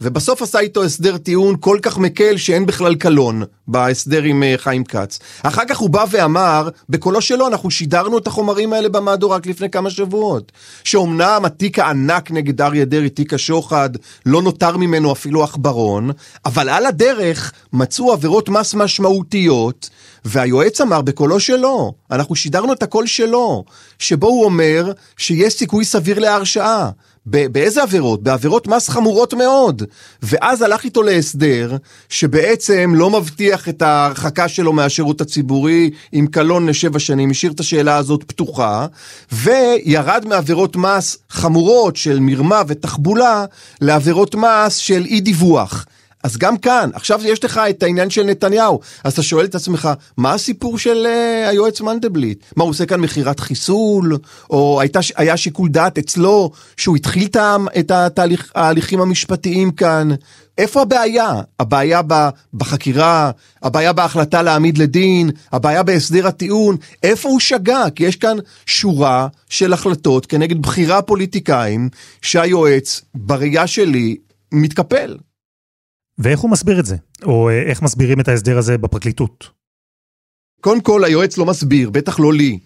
ובסוף 0.00 0.42
עשה 0.42 0.58
איתו 0.58 0.84
הסדר 0.84 1.18
טיעון 1.18 1.56
כל 1.60 1.78
כך 1.82 1.98
מקל 1.98 2.36
שאין 2.36 2.66
בכלל 2.66 2.94
קלון 2.94 3.42
בהסדר 3.68 4.22
עם 4.22 4.42
אה, 4.42 4.54
חיים 4.56 4.84
כץ. 4.84 5.18
אחר 5.42 5.64
כך 5.68 5.78
הוא 5.78 5.90
בא 5.90 6.04
ואמר, 6.10 6.68
בקולו 6.88 7.20
שלו 7.20 7.46
אנחנו 7.46 7.70
שידרנו 7.70 8.18
את 8.18 8.26
החומרים 8.26 8.72
האלה 8.72 8.88
במהדורה 8.88 9.36
רק 9.36 9.46
לפני 9.46 9.70
כמה 9.70 9.90
שבועות. 9.90 10.52
שאומנם 10.84 11.42
התיק 11.44 11.78
הענק 11.78 12.30
נגד 12.30 12.60
אריה 12.60 12.84
דרעי, 12.84 13.08
תיק 13.08 13.34
השוחד, 13.34 13.90
לא 14.26 14.42
נותר 14.42 14.76
ממנו 14.76 15.12
אפילו 15.12 15.44
עכברון, 15.44 16.10
אבל 16.44 16.68
על 16.68 16.86
הדרך 16.86 17.52
מצאו 17.72 18.12
עבירות 18.12 18.48
מס 18.48 18.74
משמעותיות, 18.74 19.90
והיועץ 20.24 20.80
אמר 20.80 21.02
בקולו 21.02 21.40
שלו, 21.40 21.92
אנחנו 22.10 22.36
שידרנו 22.36 22.72
את 22.72 22.82
הקול 22.82 23.06
שלו, 23.06 23.64
שבו 23.98 24.26
הוא 24.26 24.44
אומר 24.44 24.92
שיש 25.16 25.54
סיכוי 25.54 25.84
סביר 25.84 26.18
להרשעה. 26.18 26.90
באיזה 27.30 27.82
עבירות? 27.82 28.22
בעבירות 28.22 28.66
מס 28.66 28.88
חמורות 28.88 29.34
מאוד. 29.34 29.82
ואז 30.22 30.62
הלך 30.62 30.84
איתו 30.84 31.02
להסדר 31.02 31.76
שבעצם 32.08 32.92
לא 32.94 33.10
מבטיח 33.10 33.68
את 33.68 33.82
ההרחקה 33.82 34.48
שלו 34.48 34.72
מהשירות 34.72 35.20
הציבורי 35.20 35.90
עם 36.12 36.26
קלון 36.26 36.66
לשבע 36.66 36.98
שנים, 36.98 37.30
השאיר 37.30 37.52
את 37.52 37.60
השאלה 37.60 37.96
הזאת 37.96 38.24
פתוחה, 38.24 38.86
וירד 39.32 40.24
מעבירות 40.28 40.76
מס 40.76 41.18
חמורות 41.30 41.96
של 41.96 42.18
מרמה 42.20 42.62
ותחבולה 42.68 43.44
לעבירות 43.80 44.34
מס 44.34 44.76
של 44.76 45.04
אי 45.04 45.20
דיווח. 45.20 45.86
אז 46.28 46.36
גם 46.36 46.56
כאן, 46.56 46.90
עכשיו 46.94 47.20
יש 47.24 47.44
לך 47.44 47.60
את 47.70 47.82
העניין 47.82 48.10
של 48.10 48.22
נתניהו, 48.22 48.80
אז 49.04 49.12
אתה 49.12 49.22
שואל 49.22 49.44
את 49.44 49.54
עצמך, 49.54 49.88
מה 50.16 50.32
הסיפור 50.32 50.78
של 50.78 51.06
uh, 51.06 51.48
היועץ 51.48 51.80
מנדלבליט? 51.80 52.44
מה, 52.56 52.64
הוא 52.64 52.70
עושה 52.70 52.86
כאן 52.86 53.00
מכירת 53.00 53.40
חיסול? 53.40 54.18
או 54.50 54.80
הייתה, 54.80 55.00
היה 55.16 55.36
שיקול 55.36 55.68
דעת 55.68 55.98
אצלו 55.98 56.50
שהוא 56.76 56.96
התחיל 56.96 57.28
את 57.78 57.90
התהליך, 57.90 58.52
ההליכים 58.54 59.00
המשפטיים 59.00 59.70
כאן? 59.70 60.08
איפה 60.58 60.82
הבעיה? 60.82 61.40
הבעיה 61.60 62.00
בחקירה, 62.54 63.30
הבעיה 63.62 63.92
בהחלטה 63.92 64.42
להעמיד 64.42 64.78
לדין, 64.78 65.30
הבעיה 65.52 65.82
בהסדר 65.82 66.26
הטיעון, 66.26 66.76
איפה 67.02 67.28
הוא 67.28 67.40
שגה? 67.40 67.84
כי 67.94 68.04
יש 68.04 68.16
כאן 68.16 68.36
שורה 68.66 69.28
של 69.48 69.72
החלטות 69.72 70.26
כנגד 70.26 70.62
בחירה 70.62 70.98
הפוליטיקאים 70.98 71.88
שהיועץ, 72.22 73.00
בראייה 73.14 73.66
שלי, 73.66 74.16
מתקפל. 74.52 75.16
ואיך 76.18 76.40
הוא 76.40 76.50
מסביר 76.50 76.80
את 76.80 76.86
זה? 76.86 76.96
או 77.24 77.48
אה, 77.48 77.62
איך 77.62 77.82
מסבירים 77.82 78.20
את 78.20 78.28
ההסדר 78.28 78.58
הזה 78.58 78.78
בפרקליטות? 78.78 79.48
קודם 80.60 80.80
כל, 80.80 81.04
היועץ 81.04 81.38
לא 81.38 81.46
מסביר, 81.46 81.90
בטח 81.90 82.20
לא 82.20 82.32
לי. 82.32 82.58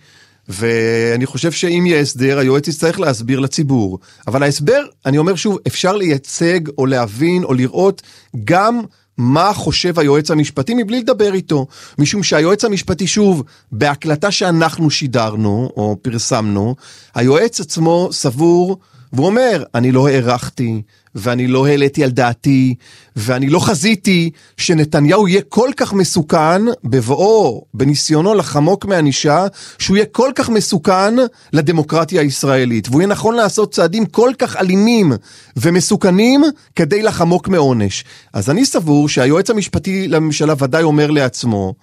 ואני 0.49 1.27
חושב 1.27 1.53
שאם 1.53 1.85
יהיה 1.87 2.01
הסדר, 2.01 2.39
היועץ 2.39 2.69
יצטרך 2.69 3.01
להסביר 3.01 3.41
לציבור. 3.41 3.99
אבל 4.27 4.43
ההסבר, 4.43 4.83
אני 5.07 5.19
אומר 5.19 5.35
שוב, 5.35 5.59
אפשר 5.67 5.97
לייצג 5.97 6.61
או 6.79 6.87
להבין 6.87 7.45
או 7.45 7.55
לראות 7.55 8.03
גם 8.45 8.81
מה 9.19 9.53
חושב 9.55 9.99
היועץ 9.99 10.31
המשפטי 10.31 10.75
מבלי 10.75 11.01
לדבר 11.01 11.35
איתו. 11.35 11.67
משום 11.99 12.23
שהיועץ 12.23 12.65
המשפטי, 12.65 13.07
שוב, 13.07 13.43
בהקלטה 13.73 14.31
שאנחנו 14.31 14.91
שידרנו 14.91 15.71
או 15.77 15.97
פרסמנו, 16.03 16.75
היועץ 17.15 17.61
עצמו 17.61 18.09
סבור 18.13 18.79
והוא 19.13 19.27
אומר, 19.27 19.65
אני 19.75 19.93
לא 19.93 20.09
הערכתי, 20.09 20.83
ואני 21.15 21.47
לא 21.47 21.67
העליתי 21.67 22.05
על 22.05 22.11
דעתי, 22.11 22.75
ואני 23.17 23.49
לא 23.49 23.59
חזיתי 23.59 24.31
שנתניהו 24.57 25.29
יהיה 25.29 25.43
כל 25.49 25.71
כך 25.77 25.93
מסוכן 25.93 26.63
בבואו, 26.85 27.65
בניסיונו 27.75 28.35
לחמוק 28.35 28.85
מענישה, 28.85 29.47
שהוא 29.79 29.97
יהיה 29.97 30.07
כל 30.07 30.33
כך 30.35 30.49
מסוכן 30.49 31.15
לדמוקרטיה 31.53 32.21
הישראלית, 32.21 32.89
והוא 32.89 33.01
יהיה 33.01 33.09
נכון 33.09 33.35
לעשות 33.35 33.75
צעדים 33.75 34.07
כל 34.07 34.31
כך 34.39 34.57
אלימים 34.57 35.13
ומסוכנים 35.57 36.43
כדי 36.77 37.03
לחמוק 37.03 37.49
מעונש. 37.49 38.05
אז 38.33 38.51
אני 38.51 38.65
סבור 38.65 39.09
שהיועץ 39.09 39.51
המשפטי 39.51 40.09
לממשלה 40.09 40.55
ודאי 40.59 40.83
אומר 40.83 41.11
לעצמו, 41.11 41.75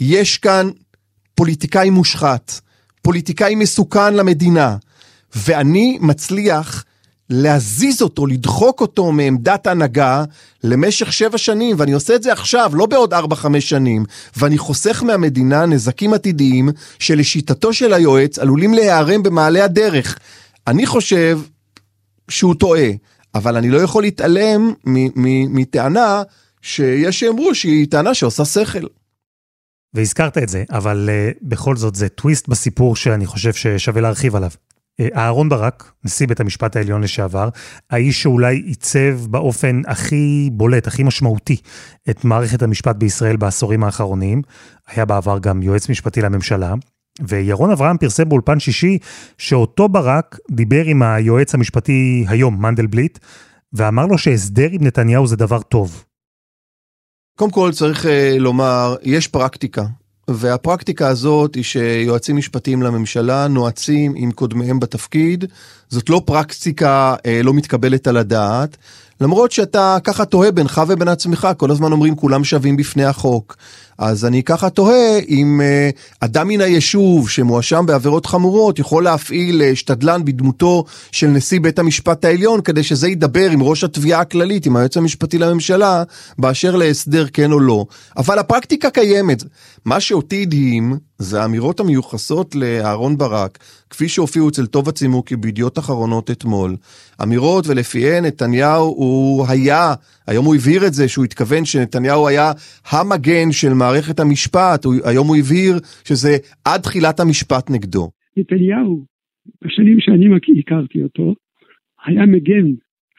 יש 0.00 0.38
כאן 0.38 0.70
פוליטיקאי 1.34 1.90
מושחת, 1.90 2.60
פוליטיקאי 3.02 3.54
מסוכן 3.54 4.14
למדינה. 4.14 4.76
ואני 5.36 5.98
מצליח 6.00 6.84
להזיז 7.30 8.02
אותו, 8.02 8.26
לדחוק 8.26 8.80
אותו 8.80 9.12
מעמדת 9.12 9.66
הנהגה 9.66 10.24
למשך 10.64 11.12
שבע 11.12 11.38
שנים, 11.38 11.76
ואני 11.78 11.92
עושה 11.92 12.14
את 12.14 12.22
זה 12.22 12.32
עכשיו, 12.32 12.70
לא 12.74 12.86
בעוד 12.86 13.14
ארבע, 13.14 13.36
חמש 13.36 13.68
שנים, 13.68 14.04
ואני 14.36 14.58
חוסך 14.58 15.02
מהמדינה 15.02 15.66
נזקים 15.66 16.14
עתידיים 16.14 16.68
שלשיטתו 16.98 17.72
של 17.72 17.92
היועץ 17.92 18.38
עלולים 18.38 18.74
להיערם 18.74 19.22
במעלה 19.22 19.64
הדרך. 19.64 20.18
אני 20.66 20.86
חושב 20.86 21.40
שהוא 22.28 22.54
טועה, 22.54 22.88
אבל 23.34 23.56
אני 23.56 23.70
לא 23.70 23.78
יכול 23.78 24.02
להתעלם 24.02 24.72
מטענה 25.50 26.22
שיש 26.62 27.18
שיאמרו 27.18 27.54
שהיא 27.54 27.86
טענה 27.90 28.14
שעושה 28.14 28.44
שכל. 28.44 28.86
והזכרת 29.94 30.38
את 30.38 30.48
זה, 30.48 30.64
אבל 30.70 31.08
uh, 31.08 31.38
בכל 31.42 31.76
זאת 31.76 31.94
זה 31.94 32.08
טוויסט 32.08 32.48
בסיפור 32.48 32.96
שאני 32.96 33.26
חושב 33.26 33.52
ששווה 33.52 34.00
להרחיב 34.00 34.36
עליו. 34.36 34.50
אה, 35.00 35.08
אהרון 35.16 35.48
ברק, 35.48 35.92
נשיא 36.04 36.26
בית 36.26 36.40
המשפט 36.40 36.76
העליון 36.76 37.02
לשעבר, 37.02 37.48
האיש 37.90 38.22
שאולי 38.22 38.56
עיצב 38.56 39.26
באופן 39.30 39.82
הכי 39.86 40.50
בולט, 40.52 40.86
הכי 40.86 41.02
משמעותי, 41.02 41.56
את 42.10 42.24
מערכת 42.24 42.62
המשפט 42.62 42.96
בישראל 42.96 43.36
בעשורים 43.36 43.84
האחרונים, 43.84 44.42
היה 44.88 45.04
בעבר 45.04 45.38
גם 45.38 45.62
יועץ 45.62 45.88
משפטי 45.88 46.22
לממשלה, 46.22 46.74
וירון 47.20 47.70
אברהם 47.70 47.98
פרסם 47.98 48.28
באולפן 48.28 48.60
שישי 48.60 48.98
שאותו 49.38 49.88
ברק 49.88 50.38
דיבר 50.50 50.84
עם 50.84 51.02
היועץ 51.02 51.54
המשפטי 51.54 52.24
היום, 52.28 52.62
מנדלבליט, 52.62 53.18
ואמר 53.72 54.06
לו 54.06 54.18
שהסדר 54.18 54.68
עם 54.72 54.84
נתניהו 54.84 55.26
זה 55.26 55.36
דבר 55.36 55.62
טוב. 55.62 56.04
קודם 57.38 57.50
כל 57.50 57.70
צריך 57.72 58.04
uh, 58.04 58.08
לומר, 58.38 58.96
יש 59.02 59.28
פרקטיקה 59.28 59.84
והפרקטיקה 60.34 61.08
הזאת 61.08 61.54
היא 61.54 61.64
שיועצים 61.64 62.36
משפטיים 62.36 62.82
לממשלה 62.82 63.48
נועצים 63.48 64.12
עם 64.16 64.30
קודמיהם 64.30 64.80
בתפקיד. 64.80 65.44
זאת 65.88 66.10
לא 66.10 66.22
פרקטיקה 66.24 67.14
אה, 67.26 67.40
לא 67.42 67.54
מתקבלת 67.54 68.06
על 68.06 68.16
הדעת. 68.16 68.76
למרות 69.20 69.52
שאתה 69.52 69.98
ככה 70.04 70.24
תוהה 70.24 70.50
בינך 70.50 70.82
ובין 70.88 71.08
עצמך, 71.08 71.48
כל 71.56 71.70
הזמן 71.70 71.92
אומרים 71.92 72.16
כולם 72.16 72.44
שווים 72.44 72.76
בפני 72.76 73.04
החוק. 73.04 73.56
אז 74.00 74.24
אני 74.24 74.42
ככה 74.42 74.70
תוהה 74.70 75.18
אם 75.28 75.60
uh, 75.60 75.98
אדם 76.20 76.48
מן 76.48 76.60
היישוב 76.60 77.30
שמואשם 77.30 77.86
בעבירות 77.86 78.26
חמורות 78.26 78.78
יכול 78.78 79.04
להפעיל 79.04 79.62
uh, 79.62 79.76
שתדלן 79.76 80.24
בדמותו 80.24 80.84
של 81.12 81.26
נשיא 81.26 81.60
בית 81.60 81.78
המשפט 81.78 82.24
העליון 82.24 82.60
כדי 82.60 82.82
שזה 82.82 83.08
ידבר 83.08 83.50
עם 83.50 83.62
ראש 83.62 83.84
התביעה 83.84 84.20
הכללית, 84.20 84.66
עם 84.66 84.76
היועץ 84.76 84.96
המשפטי 84.96 85.38
לממשלה, 85.38 86.02
באשר 86.38 86.76
להסדר 86.76 87.26
כן 87.32 87.52
או 87.52 87.60
לא. 87.60 87.86
אבל 88.16 88.38
הפרקטיקה 88.38 88.90
קיימת. 88.90 89.44
מה 89.84 90.00
שאותי 90.00 90.42
הדהים 90.42 90.98
זה 91.18 91.42
האמירות 91.42 91.80
המיוחסות 91.80 92.54
לאהרון 92.54 93.18
ברק, 93.18 93.58
כפי 93.90 94.08
שהופיעו 94.08 94.48
אצל 94.48 94.66
טוב 94.66 94.88
הצימוקי 94.88 95.36
בידיעות 95.36 95.78
אחרונות 95.78 96.30
אתמול. 96.30 96.76
אמירות 97.22 97.66
ולפיהן 97.66 98.24
נתניהו 98.24 98.84
הוא 98.84 99.46
היה, 99.48 99.94
היום 100.30 100.46
הוא 100.46 100.54
הבהיר 100.54 100.86
את 100.86 100.92
זה, 100.92 101.08
שהוא 101.08 101.24
התכוון 101.24 101.64
שנתניהו 101.64 102.28
היה 102.28 102.52
המגן 102.90 103.48
של 103.52 103.72
מערכת 103.78 104.20
המשפט, 104.20 104.84
הוא, 104.84 104.94
היום 105.10 105.28
הוא 105.28 105.36
הבהיר 105.36 105.74
שזה 106.08 106.32
עד 106.64 106.80
תחילת 106.80 107.20
המשפט 107.20 107.70
נגדו. 107.70 108.10
נתניהו, 108.36 109.04
בשנים 109.62 110.00
שאני 110.00 110.26
הכרתי 110.60 111.02
אותו, 111.02 111.34
היה 112.04 112.26
מגן 112.26 112.66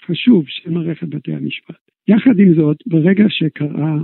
חשוב 0.05 0.43
של 0.47 0.69
מערכת 0.71 1.07
בתי 1.09 1.33
המשפט. 1.33 1.81
יחד 2.07 2.39
עם 2.39 2.53
זאת, 2.55 2.77
ברגע 2.85 3.23
שקרה 3.29 3.95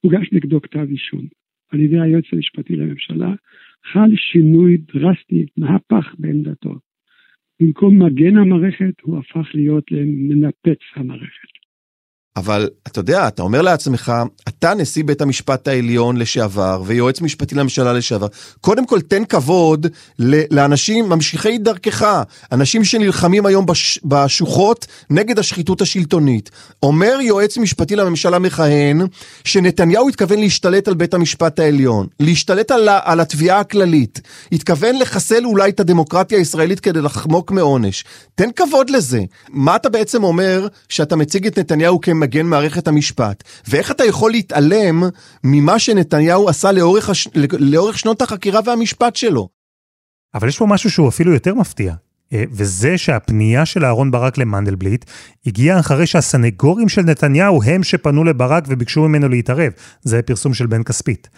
הוגש 0.00 0.28
נגדו 0.32 0.60
כתב 0.60 0.86
אישום 0.90 1.26
על 1.72 1.80
ידי 1.80 2.00
היועץ 2.00 2.24
המשפטי 2.32 2.76
לממשלה, 2.76 3.34
חל 3.92 4.10
שינוי 4.16 4.76
דרסטי, 4.76 5.46
מהפך 5.56 6.14
בעמדתו. 6.18 6.74
במקום 7.60 8.02
מגן 8.02 8.36
המערכת, 8.36 9.00
הוא 9.02 9.18
הפך 9.18 9.54
להיות 9.54 9.84
למנפץ 9.90 10.80
המערכת. 10.96 11.51
אבל 12.36 12.68
אתה 12.86 13.00
יודע, 13.00 13.28
אתה 13.28 13.42
אומר 13.42 13.62
לעצמך, 13.62 14.12
אתה 14.48 14.74
נשיא 14.74 15.04
בית 15.04 15.20
המשפט 15.20 15.68
העליון 15.68 16.16
לשעבר 16.16 16.82
ויועץ 16.86 17.20
משפטי 17.20 17.54
לממשלה 17.54 17.92
לשעבר, 17.92 18.26
קודם 18.60 18.86
כל 18.86 19.00
תן 19.00 19.24
כבוד 19.24 19.86
לאנשים 20.50 21.08
ממשיכי 21.08 21.58
דרכך, 21.58 22.22
אנשים 22.52 22.84
שנלחמים 22.84 23.46
היום 23.46 23.66
בש, 23.66 23.98
בשוחות 24.04 24.86
נגד 25.10 25.38
השחיתות 25.38 25.80
השלטונית. 25.80 26.50
אומר 26.82 27.18
יועץ 27.20 27.58
משפטי 27.58 27.96
לממשלה 27.96 28.38
מכהן 28.38 29.06
שנתניהו 29.44 30.08
התכוון 30.08 30.38
להשתלט 30.38 30.88
על 30.88 30.94
בית 30.94 31.14
המשפט 31.14 31.58
העליון, 31.58 32.06
להשתלט 32.20 32.70
על, 32.70 32.88
על 33.02 33.20
התביעה 33.20 33.60
הכללית, 33.60 34.20
התכוון 34.52 34.98
לחסל 34.98 35.44
אולי 35.44 35.70
את 35.70 35.80
הדמוקרטיה 35.80 36.38
הישראלית 36.38 36.80
כדי 36.80 37.00
לחמוק 37.00 37.50
מעונש. 37.50 38.04
תן 38.34 38.48
כבוד 38.56 38.90
לזה. 38.90 39.20
מה 39.48 39.76
אתה 39.76 39.88
בעצם 39.88 40.24
אומר 40.24 40.66
שאתה 40.88 41.16
מציג 41.16 41.46
את 41.46 41.58
נתניהו 41.58 41.98
כ... 42.02 42.08
מגן 42.22 42.46
מערכת 42.46 42.88
המשפט, 42.88 43.44
ואיך 43.68 43.90
אתה 43.90 44.04
יכול 44.04 44.30
להתעלם 44.30 45.02
ממה 45.44 45.78
שנתניהו 45.78 46.48
עשה 46.48 46.72
לאורך, 46.72 47.10
הש... 47.10 47.28
לאורך 47.58 47.98
שנות 47.98 48.22
החקירה 48.22 48.60
והמשפט 48.64 49.16
שלו. 49.16 49.48
אבל 50.34 50.48
יש 50.48 50.58
פה 50.58 50.66
משהו 50.66 50.90
שהוא 50.90 51.08
אפילו 51.08 51.32
יותר 51.32 51.54
מפתיע, 51.54 51.94
אה, 52.32 52.44
וזה 52.52 52.98
שהפנייה 52.98 53.66
של 53.66 53.84
אהרן 53.84 54.10
ברק 54.10 54.38
למנדלבליט 54.38 55.04
הגיעה 55.46 55.80
אחרי 55.80 56.06
שהסנגורים 56.06 56.88
של 56.88 57.02
נתניהו 57.02 57.62
הם 57.62 57.82
שפנו 57.82 58.24
לברק 58.24 58.64
וביקשו 58.68 59.00
ממנו 59.00 59.28
להתערב. 59.28 59.72
זה 60.02 60.22
פרסום 60.22 60.54
של 60.54 60.66
בן 60.66 60.82
כספית. 60.82 61.28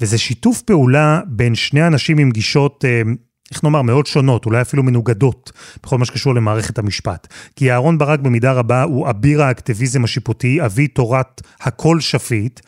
וזה 0.00 0.18
שיתוף 0.18 0.62
פעולה 0.62 1.20
בין 1.26 1.54
שני 1.54 1.86
אנשים 1.86 2.18
עם 2.18 2.30
גישות 2.30 2.84
אה, 2.84 3.02
איך 3.50 3.64
נאמר, 3.64 3.82
מאוד 3.82 4.06
שונות, 4.06 4.46
אולי 4.46 4.60
אפילו 4.60 4.82
מנוגדות, 4.82 5.52
בכל 5.82 5.98
מה 5.98 6.04
שקשור 6.04 6.34
למערכת 6.34 6.78
המשפט. 6.78 7.26
כי 7.56 7.72
אהרן 7.72 7.98
ברק 7.98 8.20
במידה 8.20 8.52
רבה 8.52 8.82
הוא 8.82 9.10
אביר 9.10 9.42
האקטיביזם 9.42 10.04
השיפוטי, 10.04 10.64
אבי 10.64 10.88
תורת 10.88 11.42
הכל 11.60 12.00
שפיט, 12.00 12.60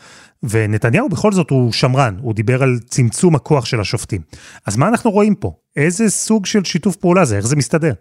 ונתניהו 0.43 1.09
בכל 1.09 1.33
זאת 1.33 1.51
הוא 1.51 1.73
שמרן, 1.73 2.17
הוא 2.21 2.35
דיבר 2.35 2.63
על 2.63 2.79
צמצום 2.87 3.35
הכוח 3.35 3.65
של 3.65 3.81
השופטים. 3.81 4.21
אז 4.67 4.77
מה 4.77 4.89
אנחנו 4.89 5.11
רואים 5.11 5.35
פה? 5.35 5.53
איזה 5.77 6.11
סוג 6.11 6.47
של 6.47 6.65
שיתוף 6.65 6.97
פעולה 6.97 7.25
זה? 7.25 7.37
איך 7.37 7.47
זה 7.47 7.57
מסתדר? 7.57 7.93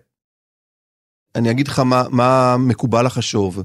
אני 1.36 1.52
אגיד 1.52 1.68
לך 1.68 1.80
מה, 1.80 2.04
מה 2.10 2.56
מקובל 2.60 3.06
לחשוב. 3.06 3.64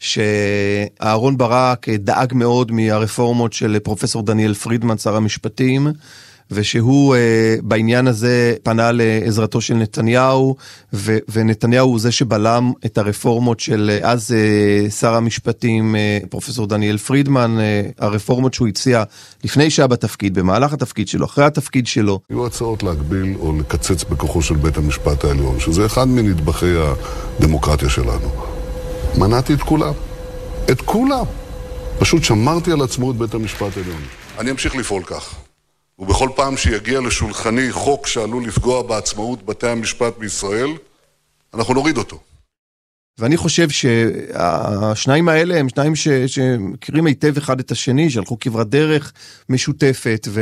שאהרון 0.00 1.36
ברק 1.36 1.88
דאג 1.88 2.34
מאוד 2.34 2.72
מהרפורמות 2.72 3.52
של 3.52 3.78
פרופסור 3.78 4.22
דניאל 4.22 4.54
פרידמן, 4.54 4.98
שר 4.98 5.16
המשפטים, 5.16 5.86
ושהוא 6.50 7.16
uh, 7.16 7.18
בעניין 7.62 8.06
הזה 8.06 8.54
פנה 8.62 8.90
לעזרתו 8.92 9.60
של 9.60 9.74
נתניהו, 9.74 10.56
ו- 10.92 11.18
ונתניהו 11.32 11.88
הוא 11.88 12.00
זה 12.00 12.12
שבלם 12.12 12.72
את 12.86 12.98
הרפורמות 12.98 13.60
של 13.60 13.98
uh, 14.02 14.06
אז 14.06 14.34
uh, 14.88 14.90
שר 14.90 15.14
המשפטים 15.14 15.94
uh, 15.94 16.26
פרופסור 16.26 16.66
דניאל 16.66 16.98
פרידמן, 16.98 17.56
uh, 17.58 17.92
הרפורמות 18.04 18.54
שהוא 18.54 18.68
הציע 18.68 19.02
לפני 19.44 19.70
שהיה 19.70 19.86
בתפקיד, 19.86 20.34
במהלך 20.34 20.72
התפקיד 20.72 21.08
שלו, 21.08 21.26
אחרי 21.26 21.44
התפקיד 21.44 21.86
שלו. 21.86 22.20
היו 22.30 22.46
הצעות 22.46 22.82
להגביל 22.82 23.34
או 23.38 23.58
לקצץ 23.58 24.04
בכוחו 24.04 24.42
של 24.42 24.54
בית 24.54 24.76
המשפט 24.76 25.24
העליון, 25.24 25.60
שזה 25.60 25.86
אחד 25.86 26.08
מנדבכי 26.08 26.74
הדמוקרטיה 27.38 27.88
שלנו. 27.88 28.30
מנעתי 29.18 29.54
את 29.54 29.60
כולם. 29.60 29.92
את 30.70 30.80
כולם. 30.80 31.24
פשוט 31.98 32.24
שמרתי 32.24 32.72
על 32.72 32.82
עצמאות 32.82 33.16
בית 33.16 33.34
המשפט 33.34 33.76
העליון. 33.76 34.02
אני 34.38 34.50
אמשיך 34.50 34.76
לפעול 34.76 35.02
כך. 35.02 35.43
ובכל 35.98 36.28
פעם 36.36 36.56
שיגיע 36.56 37.00
לשולחני 37.00 37.72
חוק 37.72 38.06
שעלול 38.06 38.46
לפגוע 38.46 38.82
בעצמאות 38.82 39.46
בתי 39.46 39.68
המשפט 39.68 40.18
בישראל, 40.18 40.70
אנחנו 41.54 41.74
נוריד 41.74 41.96
אותו. 41.96 42.20
ואני 43.18 43.36
חושב 43.36 43.68
שהשניים 43.70 45.28
האלה 45.28 45.56
הם 45.56 45.68
שניים 45.68 45.96
ש... 45.96 46.08
שמכירים 46.08 47.06
היטב 47.06 47.36
אחד 47.36 47.60
את 47.60 47.70
השני, 47.70 48.10
שהלכו 48.10 48.36
כברת 48.40 48.68
דרך 48.68 49.12
משותפת, 49.48 50.28
ו... 50.30 50.40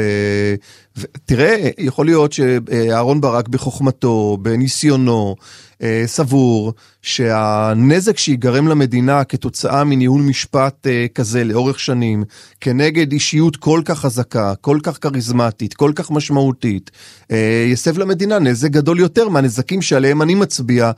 ותראה, 0.97 1.71
יכול 1.79 2.07
להיות 2.07 2.33
שאהרון 2.33 3.21
ברק 3.21 3.49
בחוכמתו, 3.49 4.39
בניסיונו, 4.43 5.37
אה, 5.83 6.03
סבור 6.07 6.73
שהנזק 7.03 8.19
שיגרם 8.19 8.69
למדינה 8.69 9.25
כתוצאה 9.25 9.85
מניהול 9.85 10.23
משפט 10.23 10.87
אה, 10.87 11.07
כזה 11.15 11.45
לאורך 11.45 11.81
שנים, 11.81 12.25
כנגד 12.61 13.13
אישיות 13.13 13.57
כל 13.57 13.83
כך 13.85 13.99
חזקה, 13.99 14.55
כל 14.61 14.79
כך 14.83 14.99
כריזמטית, 14.99 15.75
כל 15.75 15.93
כך 15.95 16.11
משמעותית, 16.11 16.91
אה, 17.31 17.67
יסב 17.73 17.99
למדינה 17.99 18.39
נזק 18.39 18.71
גדול 18.71 18.99
יותר 18.99 19.29
מהנזקים 19.29 19.83
שעליהם 19.83 20.23
אני 20.23 20.35
מצביע, 20.35 20.91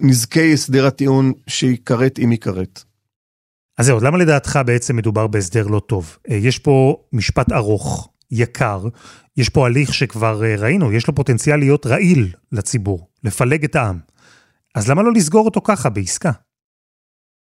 נזקי 0.00 0.52
הסדר 0.52 0.86
הטיעון 0.86 1.32
שיכרת 1.46 2.18
אם 2.18 2.32
יכרת. 2.32 2.84
אז 3.78 3.86
זהו, 3.86 4.00
למה 4.00 4.18
לדעתך 4.18 4.58
בעצם 4.66 4.96
מדובר 4.96 5.26
בהסדר 5.26 5.66
לא 5.66 5.80
טוב? 5.80 6.18
יש 6.28 6.58
פה 6.58 6.96
משפט 7.12 7.52
ארוך, 7.52 8.08
יקר, 8.34 8.82
יש 9.36 9.48
פה 9.48 9.66
הליך 9.66 9.94
שכבר 9.94 10.42
ראינו, 10.58 10.92
יש 10.92 11.06
לו 11.06 11.14
פוטנציאל 11.14 11.56
להיות 11.56 11.86
רעיל 11.86 12.32
לציבור. 12.52 13.08
לפלג 13.24 13.64
את 13.64 13.76
העם. 13.76 13.98
אז 14.74 14.90
למה 14.90 15.02
לא 15.02 15.12
לסגור 15.12 15.44
אותו 15.44 15.60
ככה, 15.64 15.88
בעסקה? 15.88 16.30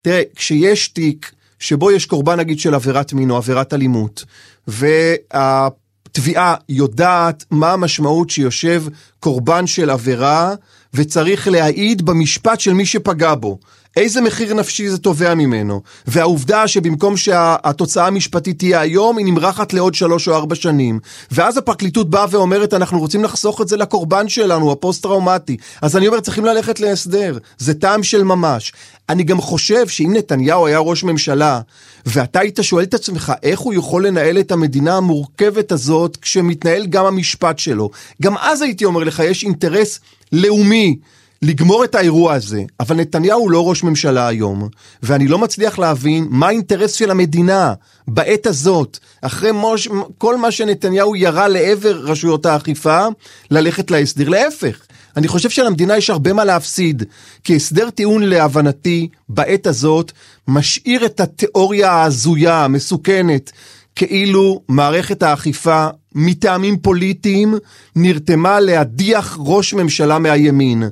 תראה, 0.02 0.22
כשיש 0.36 0.88
תיק 0.88 1.32
שבו 1.58 1.90
יש 1.90 2.06
קורבן 2.06 2.38
נגיד 2.38 2.58
של 2.58 2.74
עבירת 2.74 3.12
מין 3.12 3.30
או 3.30 3.36
עבירת 3.36 3.74
אלימות, 3.74 4.24
והתביעה 4.66 6.54
יודעת 6.68 7.44
מה 7.50 7.72
המשמעות 7.72 8.30
שיושב 8.30 8.84
קורבן 9.20 9.66
של 9.66 9.90
עבירה 9.90 10.54
וצריך 10.94 11.48
להעיד 11.48 12.02
במשפט 12.02 12.60
של 12.60 12.72
מי 12.72 12.86
שפגע 12.86 13.34
בו. 13.34 13.58
איזה 13.98 14.20
מחיר 14.20 14.54
נפשי 14.54 14.88
זה 14.88 14.98
תובע 14.98 15.34
ממנו. 15.34 15.80
והעובדה 16.06 16.68
שבמקום 16.68 17.16
שהתוצאה 17.16 18.06
המשפטית 18.06 18.58
תהיה 18.58 18.80
היום, 18.80 19.18
היא 19.18 19.26
נמרחת 19.26 19.72
לעוד 19.72 19.94
שלוש 19.94 20.28
או 20.28 20.34
ארבע 20.34 20.54
שנים. 20.54 21.00
ואז 21.30 21.56
הפרקליטות 21.56 22.10
באה 22.10 22.26
ואומרת, 22.30 22.74
אנחנו 22.74 22.98
רוצים 22.98 23.24
לחסוך 23.24 23.60
את 23.60 23.68
זה 23.68 23.76
לקורבן 23.76 24.28
שלנו, 24.28 24.72
הפוסט-טראומטי. 24.72 25.56
אז 25.82 25.96
אני 25.96 26.08
אומר, 26.08 26.20
צריכים 26.20 26.44
ללכת 26.44 26.80
להסדר. 26.80 27.38
זה 27.58 27.74
טעם 27.74 28.02
של 28.02 28.24
ממש. 28.24 28.72
אני 29.08 29.24
גם 29.24 29.40
חושב 29.40 29.88
שאם 29.88 30.12
נתניהו 30.16 30.66
היה 30.66 30.78
ראש 30.78 31.04
ממשלה, 31.04 31.60
ואתה 32.06 32.40
היית 32.40 32.58
שואל 32.62 32.84
את 32.84 32.94
עצמך 32.94 33.32
איך 33.42 33.60
הוא 33.60 33.74
יכול 33.74 34.06
לנהל 34.06 34.38
את 34.40 34.52
המדינה 34.52 34.96
המורכבת 34.96 35.72
הזאת 35.72 36.16
כשמתנהל 36.16 36.86
גם 36.86 37.04
המשפט 37.04 37.58
שלו, 37.58 37.90
גם 38.22 38.36
אז 38.40 38.62
הייתי 38.62 38.84
אומר 38.84 39.04
לך, 39.04 39.22
יש 39.24 39.44
אינטרס 39.44 40.00
לאומי 40.32 40.96
לגמור 41.42 41.84
את 41.84 41.94
האירוע 41.94 42.34
הזה, 42.34 42.62
אבל 42.80 42.96
נתניהו 42.96 43.48
לא 43.48 43.68
ראש 43.68 43.82
ממשלה 43.82 44.28
היום, 44.28 44.68
ואני 45.02 45.28
לא 45.28 45.38
מצליח 45.38 45.78
להבין 45.78 46.26
מה 46.30 46.46
האינטרס 46.46 46.92
של 46.92 47.10
המדינה 47.10 47.74
בעת 48.08 48.46
הזאת, 48.46 48.98
אחרי 49.22 49.52
מוש, 49.52 49.88
כל 50.18 50.36
מה 50.36 50.50
שנתניהו 50.50 51.16
ירה 51.16 51.48
לעבר 51.48 51.98
רשויות 51.98 52.46
האכיפה, 52.46 53.06
ללכת 53.50 53.90
להסדיר. 53.90 54.28
להפך, 54.28 54.80
אני 55.16 55.28
חושב 55.28 55.50
שלמדינה 55.50 55.96
יש 55.96 56.10
הרבה 56.10 56.32
מה 56.32 56.44
להפסיד, 56.44 57.02
כי 57.44 57.56
הסדר 57.56 57.90
טיעון 57.90 58.22
להבנתי, 58.22 59.08
בעת 59.28 59.66
הזאת, 59.66 60.12
משאיר 60.48 61.04
את 61.04 61.20
התיאוריה 61.20 61.92
ההזויה, 61.92 62.64
המסוכנת, 62.64 63.52
כאילו 63.96 64.62
מערכת 64.68 65.22
האכיפה 65.22 65.86
מטעמים 66.20 66.76
פוליטיים 66.76 67.54
נרתמה 67.96 68.60
להדיח 68.60 69.38
ראש 69.40 69.74
ממשלה 69.74 70.18
מהימין 70.18 70.82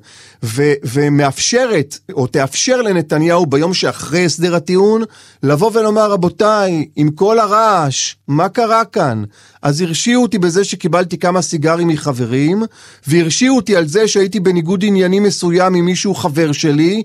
ו- 0.42 0.72
ומאפשרת 0.84 1.98
או 2.12 2.26
תאפשר 2.26 2.82
לנתניהו 2.82 3.46
ביום 3.46 3.74
שאחרי 3.74 4.24
הסדר 4.24 4.54
הטיעון 4.54 5.02
לבוא 5.42 5.70
ולומר 5.74 6.10
רבותיי 6.10 6.88
עם 6.96 7.10
כל 7.10 7.38
הרעש 7.38 8.14
מה 8.28 8.48
קרה 8.48 8.84
כאן? 8.84 9.24
אז 9.62 9.80
הרשיעו 9.80 10.22
אותי 10.22 10.38
בזה 10.38 10.64
שקיבלתי 10.64 11.18
כמה 11.18 11.42
סיגרים 11.42 11.88
מחברים 11.88 12.62
והרשיעו 13.06 13.56
אותי 13.56 13.76
על 13.76 13.86
זה 13.86 14.08
שהייתי 14.08 14.40
בניגוד 14.40 14.84
עניינים 14.84 15.22
מסוים 15.22 15.74
עם 15.74 15.84
מישהו 15.84 16.14
חבר 16.14 16.52
שלי 16.52 17.02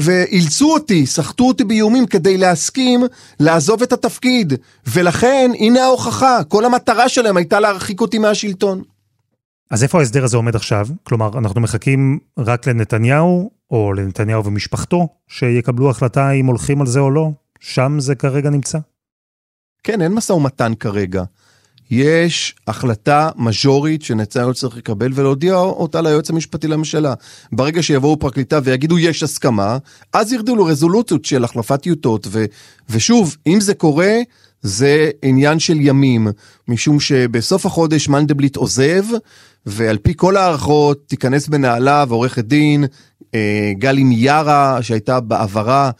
ואילצו 0.00 0.72
אותי, 0.72 1.06
סחטו 1.06 1.44
אותי 1.44 1.64
באיומים 1.64 2.06
כדי 2.06 2.38
להסכים 2.38 3.00
לעזוב 3.40 3.82
את 3.82 3.92
התפקיד. 3.92 4.52
ולכן, 4.86 5.50
הנה 5.58 5.82
ההוכחה, 5.82 6.44
כל 6.48 6.64
המטרה 6.64 7.08
שלהם 7.08 7.36
הייתה 7.36 7.60
להרחיק 7.60 8.00
אותי 8.00 8.18
מהשלטון. 8.18 8.82
אז 9.70 9.82
איפה 9.82 9.98
ההסדר 9.98 10.24
הזה 10.24 10.36
עומד 10.36 10.56
עכשיו? 10.56 10.86
כלומר, 11.02 11.38
אנחנו 11.38 11.60
מחכים 11.60 12.18
רק 12.38 12.66
לנתניהו, 12.66 13.50
או 13.70 13.92
לנתניהו 13.92 14.44
ומשפחתו, 14.44 15.08
שיקבלו 15.28 15.90
החלטה 15.90 16.30
אם 16.30 16.46
הולכים 16.46 16.80
על 16.80 16.86
זה 16.86 17.00
או 17.00 17.10
לא? 17.10 17.30
שם 17.60 17.96
זה 18.00 18.14
כרגע 18.14 18.50
נמצא? 18.50 18.78
כן, 19.82 20.02
אין 20.02 20.12
משא 20.12 20.32
ומתן 20.32 20.72
כרגע. 20.74 21.24
יש 21.90 22.54
החלטה 22.66 23.30
מז'ורית 23.36 24.02
שנתניהו 24.02 24.54
צריך 24.54 24.76
לקבל 24.76 25.12
ולהודיע 25.14 25.54
אותה 25.54 26.00
ליועץ 26.00 26.30
המשפטי 26.30 26.68
לממשלה. 26.68 27.14
ברגע 27.52 27.82
שיבואו 27.82 28.18
פרקליטה 28.18 28.58
ויגידו 28.64 28.98
יש 28.98 29.22
הסכמה, 29.22 29.78
אז 30.12 30.32
ירדו 30.32 30.56
לו 30.56 30.64
רזולוציות 30.64 31.24
של 31.24 31.44
החלפת 31.44 31.82
טיוטות, 31.82 32.26
ו, 32.30 32.44
ושוב, 32.90 33.36
אם 33.46 33.60
זה 33.60 33.74
קורה, 33.74 34.18
זה 34.62 35.10
עניין 35.22 35.58
של 35.58 35.80
ימים, 35.80 36.28
משום 36.68 37.00
שבסוף 37.00 37.66
החודש 37.66 38.08
מנדלבליט 38.08 38.56
עוזב, 38.56 39.04
ועל 39.66 39.98
פי 39.98 40.12
כל 40.16 40.36
הערכות 40.36 41.02
תיכנס 41.06 41.48
בנעליו 41.48 42.08
עורכת 42.10 42.44
דין 42.44 42.84
אה, 43.34 43.72
גלי 43.78 44.04
מיארה 44.04 44.78
שהייתה 44.82 45.20
בעברה 45.20 45.90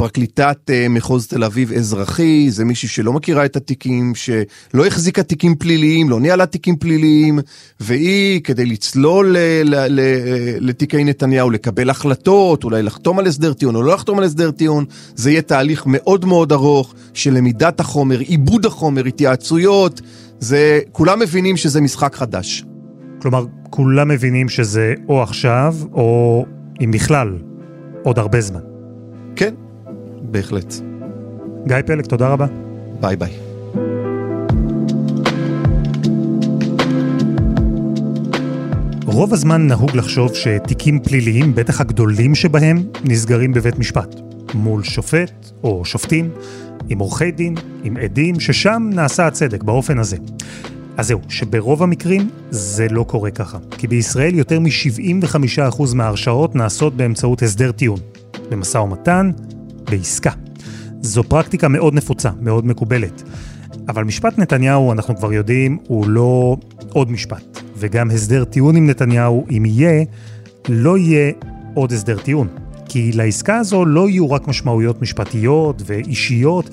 פרקליטת 0.00 0.58
אה, 0.70 0.86
מחוז 0.90 1.26
תל 1.26 1.44
אביב 1.44 1.72
אזרחי, 1.72 2.50
זה 2.50 2.64
מישהי 2.64 2.88
שלא 2.88 3.12
מכירה 3.12 3.44
את 3.44 3.56
התיקים, 3.56 4.12
שלא 4.14 4.86
החזיקה 4.86 5.22
תיקים 5.22 5.54
פליליים, 5.54 6.10
לא 6.10 6.20
ניהלה 6.20 6.46
תיקים 6.46 6.76
פליליים, 6.76 7.38
והיא, 7.80 8.40
כדי 8.40 8.66
לצלול 8.66 9.36
לתיקי 10.60 11.04
נתניהו, 11.04 11.50
לקבל 11.50 11.90
החלטות, 11.90 12.64
אולי 12.64 12.82
לחתום 12.82 13.18
על 13.18 13.26
הסדר 13.26 13.52
טיעון 13.52 13.76
או 13.76 13.82
לא 13.82 13.94
לחתום 13.94 14.18
על 14.18 14.24
הסדר 14.24 14.50
טיעון, 14.50 14.84
זה 15.14 15.30
יהיה 15.30 15.42
תהליך 15.42 15.82
מאוד 15.86 16.24
מאוד 16.24 16.52
ארוך 16.52 16.94
של 17.14 17.34
למידת 17.34 17.80
החומר, 17.80 18.18
עיבוד 18.18 18.66
החומר, 18.66 19.04
התייעצויות, 19.04 20.00
זה, 20.38 20.80
כולם 20.92 21.18
מבינים 21.18 21.56
שזה 21.56 21.80
משחק 21.80 22.14
חדש. 22.14 22.64
כלומר, 23.22 23.44
כולם 23.70 24.08
מבינים 24.08 24.48
שזה 24.48 24.94
או 25.08 25.22
עכשיו, 25.22 25.74
או 25.92 26.44
אם 26.84 26.90
בכלל, 26.90 27.38
עוד 28.02 28.18
הרבה 28.18 28.40
זמן. 28.40 28.60
כן, 29.36 29.54
בהחלט. 30.30 30.74
גיא 31.66 31.76
פלג, 31.86 32.06
תודה 32.06 32.28
רבה. 32.28 32.46
ביי 33.00 33.16
ביי. 33.16 33.30
רוב 39.04 39.32
הזמן 39.32 39.66
נהוג 39.66 39.96
לחשוב 39.96 40.34
שתיקים 40.34 41.00
פליליים, 41.00 41.54
בטח 41.54 41.80
הגדולים 41.80 42.34
שבהם, 42.34 42.76
נסגרים 43.04 43.52
בבית 43.52 43.78
משפט. 43.78 44.20
מול 44.54 44.82
שופט 44.82 45.50
או 45.62 45.84
שופטים, 45.84 46.30
עם 46.88 46.98
עורכי 46.98 47.30
דין, 47.30 47.54
עם 47.84 47.96
עדים, 47.96 48.40
ששם 48.40 48.90
נעשה 48.92 49.26
הצדק 49.26 49.62
באופן 49.62 49.98
הזה. 49.98 50.16
אז 50.96 51.06
זהו, 51.06 51.20
שברוב 51.28 51.82
המקרים 51.82 52.30
זה 52.50 52.86
לא 52.90 53.02
קורה 53.02 53.30
ככה. 53.30 53.58
כי 53.78 53.86
בישראל 53.86 54.34
יותר 54.34 54.60
מ-75% 54.60 55.94
מההרשעות 55.94 56.54
נעשות 56.54 56.96
באמצעות 56.96 57.42
הסדר 57.42 57.72
טיעון. 57.72 58.00
במשא 58.50 58.78
ומתן, 58.78 59.30
בעסקה. 59.90 60.30
זו 61.02 61.22
פרקטיקה 61.24 61.68
מאוד 61.68 61.94
נפוצה, 61.94 62.30
מאוד 62.40 62.66
מקובלת. 62.66 63.22
אבל 63.88 64.04
משפט 64.04 64.38
נתניהו, 64.38 64.92
אנחנו 64.92 65.16
כבר 65.16 65.32
יודעים, 65.32 65.78
הוא 65.86 66.06
לא 66.06 66.56
עוד 66.92 67.10
משפט. 67.10 67.60
וגם 67.76 68.10
הסדר 68.10 68.44
טיעון 68.44 68.76
עם 68.76 68.90
נתניהו, 68.90 69.46
אם 69.50 69.64
יהיה, 69.66 70.04
לא 70.68 70.98
יהיה 70.98 71.32
עוד 71.74 71.92
הסדר 71.92 72.18
טיעון. 72.18 72.48
כי 72.88 73.12
לעסקה 73.12 73.56
הזו 73.56 73.84
לא 73.84 74.08
יהיו 74.08 74.30
רק 74.30 74.48
משמעויות 74.48 75.02
משפטיות 75.02 75.82
ואישיות, 75.86 76.70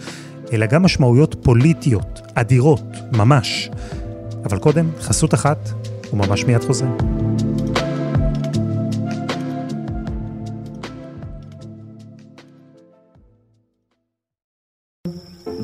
אלא 0.53 0.65
גם 0.65 0.83
משמעויות 0.83 1.35
פוליטיות, 1.43 2.21
אדירות, 2.33 2.83
ממש. 3.11 3.69
אבל 4.45 4.57
קודם, 4.57 4.89
חסות 4.99 5.33
אחת, 5.33 5.69
וממש 6.13 6.45
מיד 6.45 6.63
חוזר. 6.63 7.26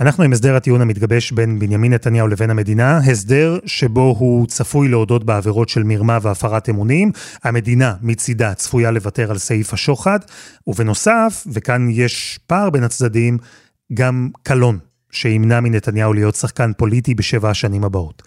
אנחנו 0.00 0.24
עם 0.24 0.32
הסדר 0.32 0.56
הטיעון 0.56 0.80
המתגבש 0.80 1.32
בין 1.32 1.58
בנימין 1.58 1.92
נתניהו 1.92 2.28
לבין 2.28 2.50
המדינה, 2.50 2.96
הסדר 2.98 3.58
שבו 3.66 4.16
הוא 4.18 4.46
צפוי 4.46 4.88
להודות 4.88 5.24
בעבירות 5.24 5.68
של 5.68 5.82
מרמה 5.82 6.18
והפרת 6.22 6.68
אמונים, 6.68 7.12
המדינה 7.44 7.94
מצידה 8.02 8.54
צפויה 8.54 8.90
לוותר 8.90 9.30
על 9.30 9.38
סעיף 9.38 9.72
השוחד, 9.72 10.18
ובנוסף, 10.66 11.46
וכאן 11.52 11.88
יש 11.90 12.40
פער 12.46 12.70
בין 12.70 12.84
הצדדים, 12.84 13.38
גם 13.94 14.30
קלון, 14.42 14.78
שימנע 15.10 15.60
מנתניהו 15.60 16.12
להיות 16.12 16.34
שחקן 16.34 16.72
פוליטי 16.76 17.14
בשבע 17.14 17.50
השנים 17.50 17.84
הבאות. 17.84 18.22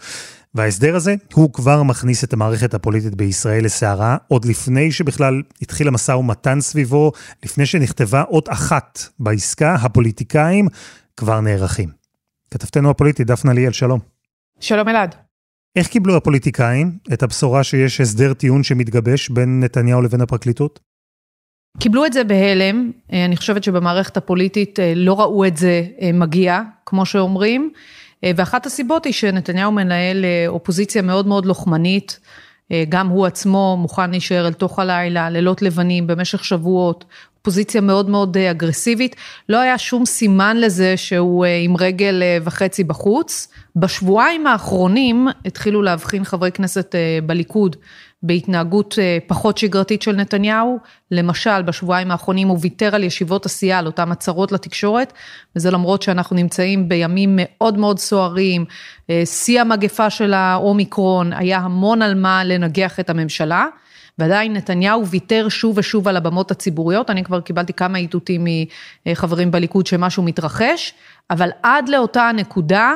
וההסדר 0.54 0.96
הזה, 0.96 1.14
הוא 1.34 1.52
כבר 1.52 1.82
מכניס 1.82 2.24
את 2.24 2.32
המערכת 2.32 2.74
הפוליטית 2.74 3.14
בישראל 3.14 3.64
לסערה, 3.64 4.16
עוד 4.28 4.44
לפני 4.44 4.92
שבכלל 4.92 5.42
התחיל 5.62 5.88
המשא 5.88 6.12
ומתן 6.12 6.60
סביבו, 6.60 7.12
לפני 7.44 7.66
שנכתבה 7.66 8.22
אות 8.22 8.48
אחת 8.48 9.02
בעסקה, 9.18 9.74
הפוליטיקאים 9.74 10.68
כבר 11.18 11.40
נערכים. 11.40 11.88
כתבתנו 12.50 12.90
הפוליטית 12.90 13.26
דפנה 13.26 13.52
ליאל, 13.52 13.72
שלום. 13.72 14.00
שלום 14.60 14.88
אלעד. 14.88 15.14
איך 15.76 15.88
קיבלו 15.88 16.16
הפוליטיקאים 16.16 16.98
את 17.12 17.22
הבשורה 17.22 17.64
שיש 17.64 18.00
הסדר 18.00 18.34
טיעון 18.34 18.62
שמתגבש 18.62 19.28
בין 19.28 19.60
נתניהו 19.60 20.02
לבין 20.02 20.20
הפרקליטות? 20.20 20.80
קיבלו 21.78 22.06
את 22.06 22.12
זה 22.12 22.24
בהלם, 22.24 22.90
אה, 23.12 23.24
אני 23.24 23.36
חושבת 23.36 23.64
שבמערכת 23.64 24.16
הפוליטית 24.16 24.80
אה, 24.80 24.92
לא 24.96 25.20
ראו 25.20 25.44
את 25.44 25.56
זה 25.56 25.86
אה, 26.00 26.10
מגיע, 26.12 26.62
כמו 26.86 27.06
שאומרים, 27.06 27.70
ואחת 28.36 28.66
הסיבות 28.66 29.04
היא 29.04 29.12
שנתניהו 29.12 29.72
מנהל 29.72 30.24
אופוזיציה 30.48 31.02
מאוד 31.02 31.26
מאוד 31.26 31.46
לוחמנית, 31.46 32.20
גם 32.88 33.08
הוא 33.08 33.26
עצמו 33.26 33.76
מוכן 33.80 34.10
להישאר 34.10 34.46
אל 34.46 34.52
תוך 34.52 34.78
הלילה, 34.78 35.30
לילות 35.30 35.62
לבנים 35.62 36.06
במשך 36.06 36.44
שבועות, 36.44 37.04
פוזיציה 37.42 37.80
מאוד 37.80 38.10
מאוד 38.10 38.36
אה, 38.36 38.50
אגרסיבית, 38.50 39.16
לא 39.48 39.60
היה 39.60 39.78
שום 39.78 40.06
סימן 40.06 40.56
לזה 40.56 40.96
שהוא 40.96 41.44
אה, 41.44 41.58
עם 41.58 41.76
רגל 41.76 42.22
אה, 42.22 42.38
וחצי 42.42 42.84
בחוץ. 42.84 43.48
בשבועיים 43.76 44.46
האחרונים 44.46 45.28
התחילו 45.44 45.82
להבחין 45.82 46.24
חברי 46.24 46.52
כנסת 46.52 46.94
בליכוד 47.26 47.76
בהתנהגות 48.22 48.98
פחות 49.26 49.58
שגרתית 49.58 50.02
של 50.02 50.12
נתניהו, 50.12 50.78
למשל 51.10 51.62
בשבועיים 51.62 52.10
האחרונים 52.10 52.48
הוא 52.48 52.58
ויתר 52.60 52.94
על 52.94 53.04
ישיבות 53.04 53.46
הסיעה, 53.46 53.78
על 53.78 53.86
אותן 53.86 54.12
הצהרות 54.12 54.52
לתקשורת, 54.52 55.12
וזה 55.56 55.70
למרות 55.70 56.02
שאנחנו 56.02 56.36
נמצאים 56.36 56.88
בימים 56.88 57.30
מאוד 57.42 57.78
מאוד 57.78 57.98
סוערים, 57.98 58.64
שיא 59.24 59.60
המגפה 59.60 60.10
של 60.10 60.34
האומיקרון, 60.34 61.32
היה 61.32 61.58
המון 61.58 62.02
על 62.02 62.14
מה 62.14 62.44
לנגח 62.44 63.00
את 63.00 63.10
הממשלה. 63.10 63.66
ועדיין 64.18 64.52
נתניהו 64.52 65.06
ויתר 65.06 65.48
שוב 65.48 65.78
ושוב 65.78 66.08
על 66.08 66.16
הבמות 66.16 66.50
הציבוריות, 66.50 67.10
אני 67.10 67.24
כבר 67.24 67.40
קיבלתי 67.40 67.72
כמה 67.72 67.98
איתותים 67.98 68.46
מחברים 69.06 69.50
בליכוד 69.50 69.86
שמשהו 69.86 70.22
מתרחש, 70.22 70.94
אבל 71.30 71.50
עד 71.62 71.88
לאותה 71.88 72.22
הנקודה, 72.22 72.94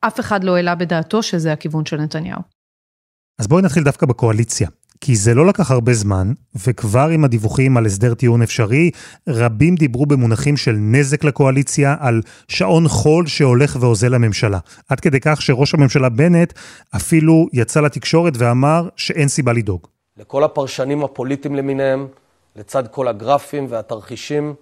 אף 0.00 0.20
אחד 0.20 0.44
לא 0.44 0.56
העלה 0.56 0.74
בדעתו 0.74 1.22
שזה 1.22 1.52
הכיוון 1.52 1.86
של 1.86 1.96
נתניהו. 1.96 2.40
אז 3.38 3.46
בואי 3.46 3.62
נתחיל 3.62 3.82
דווקא 3.82 4.06
בקואליציה. 4.06 4.68
כי 5.00 5.16
זה 5.16 5.34
לא 5.34 5.46
לקח 5.46 5.70
הרבה 5.70 5.94
זמן, 5.94 6.32
וכבר 6.66 7.08
עם 7.08 7.24
הדיווחים 7.24 7.76
על 7.76 7.86
הסדר 7.86 8.14
טיעון 8.14 8.42
אפשרי, 8.42 8.90
רבים 9.28 9.74
דיברו 9.74 10.06
במונחים 10.06 10.56
של 10.56 10.76
נזק 10.78 11.24
לקואליציה, 11.24 11.96
על 12.00 12.22
שעון 12.48 12.88
חול 12.88 13.26
שהולך 13.26 13.76
ואוזל 13.80 14.08
לממשלה. 14.08 14.58
עד 14.88 15.00
כדי 15.00 15.18
כך 15.20 15.42
שראש 15.42 15.74
הממשלה 15.74 16.08
בנט 16.08 16.52
אפילו 16.96 17.46
יצא 17.52 17.80
לתקשורת 17.80 18.32
ואמר 18.36 18.88
שאין 18.96 19.28
סיבה 19.28 19.52
לדאוג. 19.52 19.95
לכל 20.18 20.44
הפרשנים 20.44 21.04
הפוליטיים 21.04 21.54
למיניהם, 21.56 22.08
לצד 22.56 22.88
כל 22.88 23.08
הגרפים 23.08 23.66
והתרחישים, 23.68 24.54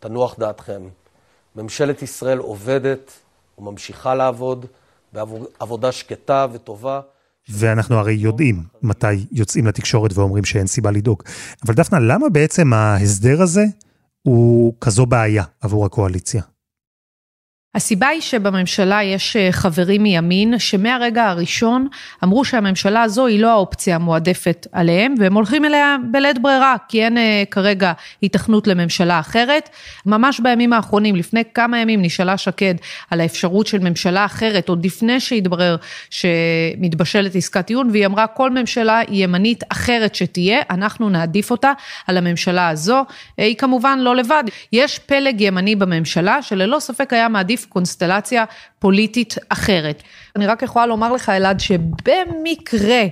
תנוח 0.00 0.38
דעתכם. 0.38 0.82
ממשלת 1.56 2.02
ישראל 2.02 2.38
עובדת 2.38 3.12
וממשיכה 3.58 4.14
לעבוד 4.14 4.66
בעבודה 5.12 5.92
שקטה 5.92 6.46
וטובה. 6.52 7.00
ואנחנו 7.48 7.96
הרי 7.96 8.12
יודעים 8.12 8.62
מתי 8.82 9.26
יוצאים 9.32 9.66
לתקשורת 9.66 10.10
ואומרים 10.14 10.44
שאין 10.44 10.66
סיבה 10.66 10.90
לדאוג. 10.90 11.22
אבל 11.66 11.74
דפנה, 11.74 11.98
למה 12.00 12.28
בעצם 12.28 12.72
ההסדר 12.72 13.42
הזה 13.42 13.64
הוא 14.22 14.74
כזו 14.80 15.06
בעיה 15.06 15.44
עבור 15.60 15.86
הקואליציה? 15.86 16.42
הסיבה 17.74 18.08
היא 18.08 18.20
שבממשלה 18.20 19.02
יש 19.02 19.36
אה, 19.36 19.52
חברים 19.52 20.02
מימין 20.02 20.58
שמהרגע 20.58 21.24
הראשון 21.28 21.88
אמרו 22.24 22.44
שהממשלה 22.44 23.02
הזו 23.02 23.26
היא 23.26 23.40
לא 23.40 23.50
האופציה 23.50 23.96
המועדפת 23.96 24.66
עליהם 24.72 25.14
והם 25.18 25.34
הולכים 25.34 25.64
אליה 25.64 25.96
בלית 26.10 26.38
ברירה 26.38 26.76
כי 26.88 27.04
אין 27.04 27.18
אה, 27.18 27.42
כרגע 27.50 27.92
התכנות 28.22 28.66
לממשלה 28.66 29.20
אחרת. 29.20 29.68
ממש 30.06 30.40
בימים 30.40 30.72
האחרונים, 30.72 31.16
לפני 31.16 31.42
כמה 31.54 31.78
ימים 31.78 32.02
נשאלה 32.02 32.36
שקד 32.36 32.74
על 33.10 33.20
האפשרות 33.20 33.66
של 33.66 33.78
ממשלה 33.78 34.24
אחרת 34.24 34.68
עוד 34.68 34.86
לפני 34.86 35.20
שהתברר 35.20 35.76
שמתבשלת 36.10 37.36
עסקת 37.36 37.66
טיעון 37.66 37.90
והיא 37.90 38.06
אמרה 38.06 38.26
כל 38.26 38.50
ממשלה 38.50 39.00
ימנית 39.08 39.64
אחרת 39.68 40.14
שתהיה 40.14 40.60
אנחנו 40.70 41.08
נעדיף 41.08 41.50
אותה 41.50 41.72
על 42.06 42.16
הממשלה 42.16 42.68
הזו. 42.68 43.04
אה, 43.38 43.44
היא 43.44 43.56
כמובן 43.56 43.98
לא 43.98 44.16
לבד, 44.16 44.44
יש 44.72 44.98
פלג 44.98 45.40
ימני 45.40 45.76
בממשלה 45.76 46.42
שללא 46.42 46.78
ספק 46.80 47.12
היה 47.12 47.28
מעדיף 47.28 47.61
Konstelacja, 47.66 48.48
פוליטית 48.82 49.34
אחרת. 49.48 50.02
אני 50.36 50.46
רק 50.46 50.62
יכולה 50.62 50.86
לומר 50.86 51.12
לך, 51.12 51.28
אלעד, 51.28 51.60
שבמקרה, 51.60 53.02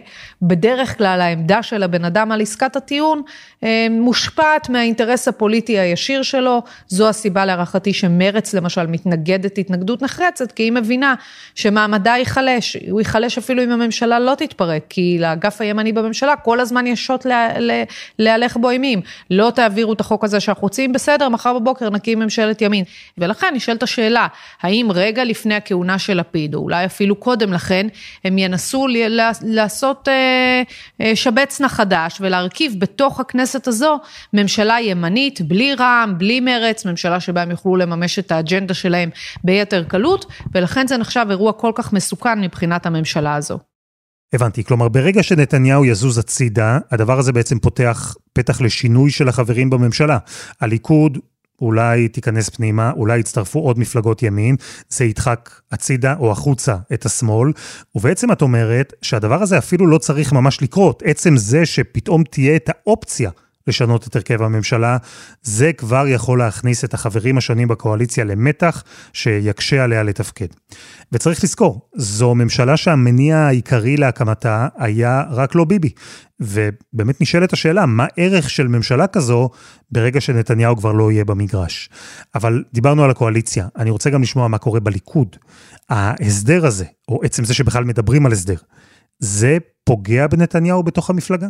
בדרך 0.42 0.98
כלל 0.98 1.20
העמדה 1.20 1.62
של 1.62 1.82
הבן 1.82 2.04
אדם 2.04 2.32
על 2.32 2.40
עסקת 2.40 2.76
הטיעון 2.76 3.22
אה, 3.64 3.86
מושפעת 3.90 4.68
מהאינטרס 4.68 5.28
הפוליטי 5.28 5.78
הישיר 5.78 6.22
שלו. 6.22 6.62
זו 6.88 7.08
הסיבה 7.08 7.44
להערכתי 7.44 7.92
שמרץ 7.92 8.54
למשל 8.54 8.86
מתנגדת 8.86 9.58
התנגדות 9.58 10.02
נחרצת, 10.02 10.52
כי 10.52 10.62
היא 10.62 10.72
מבינה 10.72 11.14
שמעמדה 11.54 12.10
ייחלש, 12.10 12.76
הוא 12.90 13.00
ייחלש 13.00 13.38
אפילו 13.38 13.64
אם 13.64 13.70
הממשלה 13.70 14.18
לא 14.18 14.34
תתפרק, 14.34 14.82
כי 14.88 15.16
לאגף 15.20 15.60
הימני 15.60 15.92
בממשלה 15.92 16.36
כל 16.36 16.60
הזמן 16.60 16.86
יש 16.86 17.06
שוט 17.06 17.26
להלך 18.18 18.56
בו 18.56 18.70
אימים. 18.70 19.00
לא 19.30 19.52
תעבירו 19.54 19.92
את 19.92 20.00
החוק 20.00 20.24
הזה 20.24 20.40
שאנחנו 20.40 20.62
רוצים, 20.62 20.92
בסדר, 20.92 21.28
מחר 21.28 21.58
בבוקר 21.58 21.90
נקים 21.90 22.18
ממשלת 22.18 22.62
ימין. 22.62 22.84
ולכן 23.18 23.52
נשאלת 23.54 23.82
השאלה, 23.82 24.26
האם 24.62 24.88
רגע 24.94 25.24
לפני 25.24 25.59
הכהונה 25.60 25.98
של 25.98 26.14
לפיד, 26.20 26.54
או 26.54 26.60
אולי 26.60 26.84
אפילו 26.84 27.16
קודם 27.16 27.52
לכן, 27.52 27.86
הם 28.24 28.38
ינסו 28.38 28.86
לעשות 29.42 30.08
אה, 30.08 30.62
אה, 31.00 31.16
שבצנה 31.16 31.68
חדש 31.68 32.18
ולהרכיב 32.20 32.74
בתוך 32.78 33.20
הכנסת 33.20 33.68
הזו 33.68 33.98
ממשלה 34.32 34.76
ימנית, 34.80 35.40
בלי 35.40 35.74
רע"מ, 35.74 36.18
בלי 36.18 36.40
מרץ, 36.40 36.86
ממשלה 36.86 37.20
שבה 37.20 37.42
הם 37.42 37.50
יוכלו 37.50 37.76
לממש 37.76 38.18
את 38.18 38.32
האג'נדה 38.32 38.74
שלהם 38.74 39.10
ביתר 39.44 39.84
קלות, 39.84 40.26
ולכן 40.54 40.86
זה 40.86 40.96
נחשב 40.96 41.26
אירוע 41.30 41.52
כל 41.52 41.72
כך 41.74 41.92
מסוכן 41.92 42.40
מבחינת 42.40 42.86
הממשלה 42.86 43.34
הזו. 43.34 43.58
הבנתי, 44.32 44.64
כלומר 44.64 44.88
ברגע 44.88 45.22
שנתניהו 45.22 45.84
יזוז 45.84 46.18
הצידה, 46.18 46.78
הדבר 46.90 47.18
הזה 47.18 47.32
בעצם 47.32 47.58
פותח 47.58 48.14
פתח 48.32 48.60
לשינוי 48.60 49.10
של 49.10 49.28
החברים 49.28 49.70
בממשלה. 49.70 50.18
הליכוד 50.60 51.18
אולי 51.60 52.08
תיכנס 52.08 52.48
פנימה, 52.48 52.90
אולי 52.90 53.18
יצטרפו 53.18 53.60
עוד 53.60 53.78
מפלגות 53.78 54.22
ימין, 54.22 54.56
זה 54.88 55.04
ידחק 55.04 55.50
הצידה 55.72 56.14
או 56.18 56.32
החוצה 56.32 56.76
את 56.94 57.06
השמאל, 57.06 57.52
ובעצם 57.94 58.32
את 58.32 58.42
אומרת 58.42 58.92
שהדבר 59.02 59.42
הזה 59.42 59.58
אפילו 59.58 59.86
לא 59.86 59.98
צריך 59.98 60.32
ממש 60.32 60.62
לקרות. 60.62 61.02
עצם 61.06 61.36
זה 61.36 61.66
שפתאום 61.66 62.24
תהיה 62.24 62.56
את 62.56 62.68
האופציה 62.68 63.30
לשנות 63.70 64.06
את 64.06 64.16
הרכב 64.16 64.42
הממשלה, 64.42 64.96
זה 65.42 65.72
כבר 65.72 66.04
יכול 66.08 66.38
להכניס 66.38 66.84
את 66.84 66.94
החברים 66.94 67.38
השונים 67.38 67.68
בקואליציה 67.68 68.24
למתח 68.24 68.82
שיקשה 69.12 69.84
עליה 69.84 70.02
לתפקד. 70.02 70.46
וצריך 71.12 71.44
לזכור, 71.44 71.88
זו 71.94 72.34
ממשלה 72.34 72.76
שהמניע 72.76 73.36
העיקרי 73.36 73.96
להקמתה 73.96 74.68
היה 74.76 75.24
רק 75.30 75.54
לא 75.54 75.64
ביבי. 75.64 75.90
ובאמת 76.40 77.20
נשאלת 77.20 77.52
השאלה, 77.52 77.86
מה 77.86 78.06
ערך 78.16 78.50
של 78.50 78.68
ממשלה 78.68 79.06
כזו 79.06 79.50
ברגע 79.90 80.20
שנתניהו 80.20 80.76
כבר 80.76 80.92
לא 80.92 81.12
יהיה 81.12 81.24
במגרש? 81.24 81.90
אבל 82.34 82.64
דיברנו 82.72 83.04
על 83.04 83.10
הקואליציה, 83.10 83.68
אני 83.76 83.90
רוצה 83.90 84.10
גם 84.10 84.22
לשמוע 84.22 84.48
מה 84.48 84.58
קורה 84.58 84.80
בליכוד. 84.80 85.36
ההסדר 85.88 86.66
הזה, 86.66 86.84
או 87.08 87.20
עצם 87.22 87.44
זה 87.44 87.54
שבכלל 87.54 87.84
מדברים 87.84 88.26
על 88.26 88.32
הסדר, 88.32 88.56
זה 89.18 89.58
פוגע 89.84 90.26
בנתניהו 90.26 90.82
בתוך 90.82 91.10
המפלגה? 91.10 91.48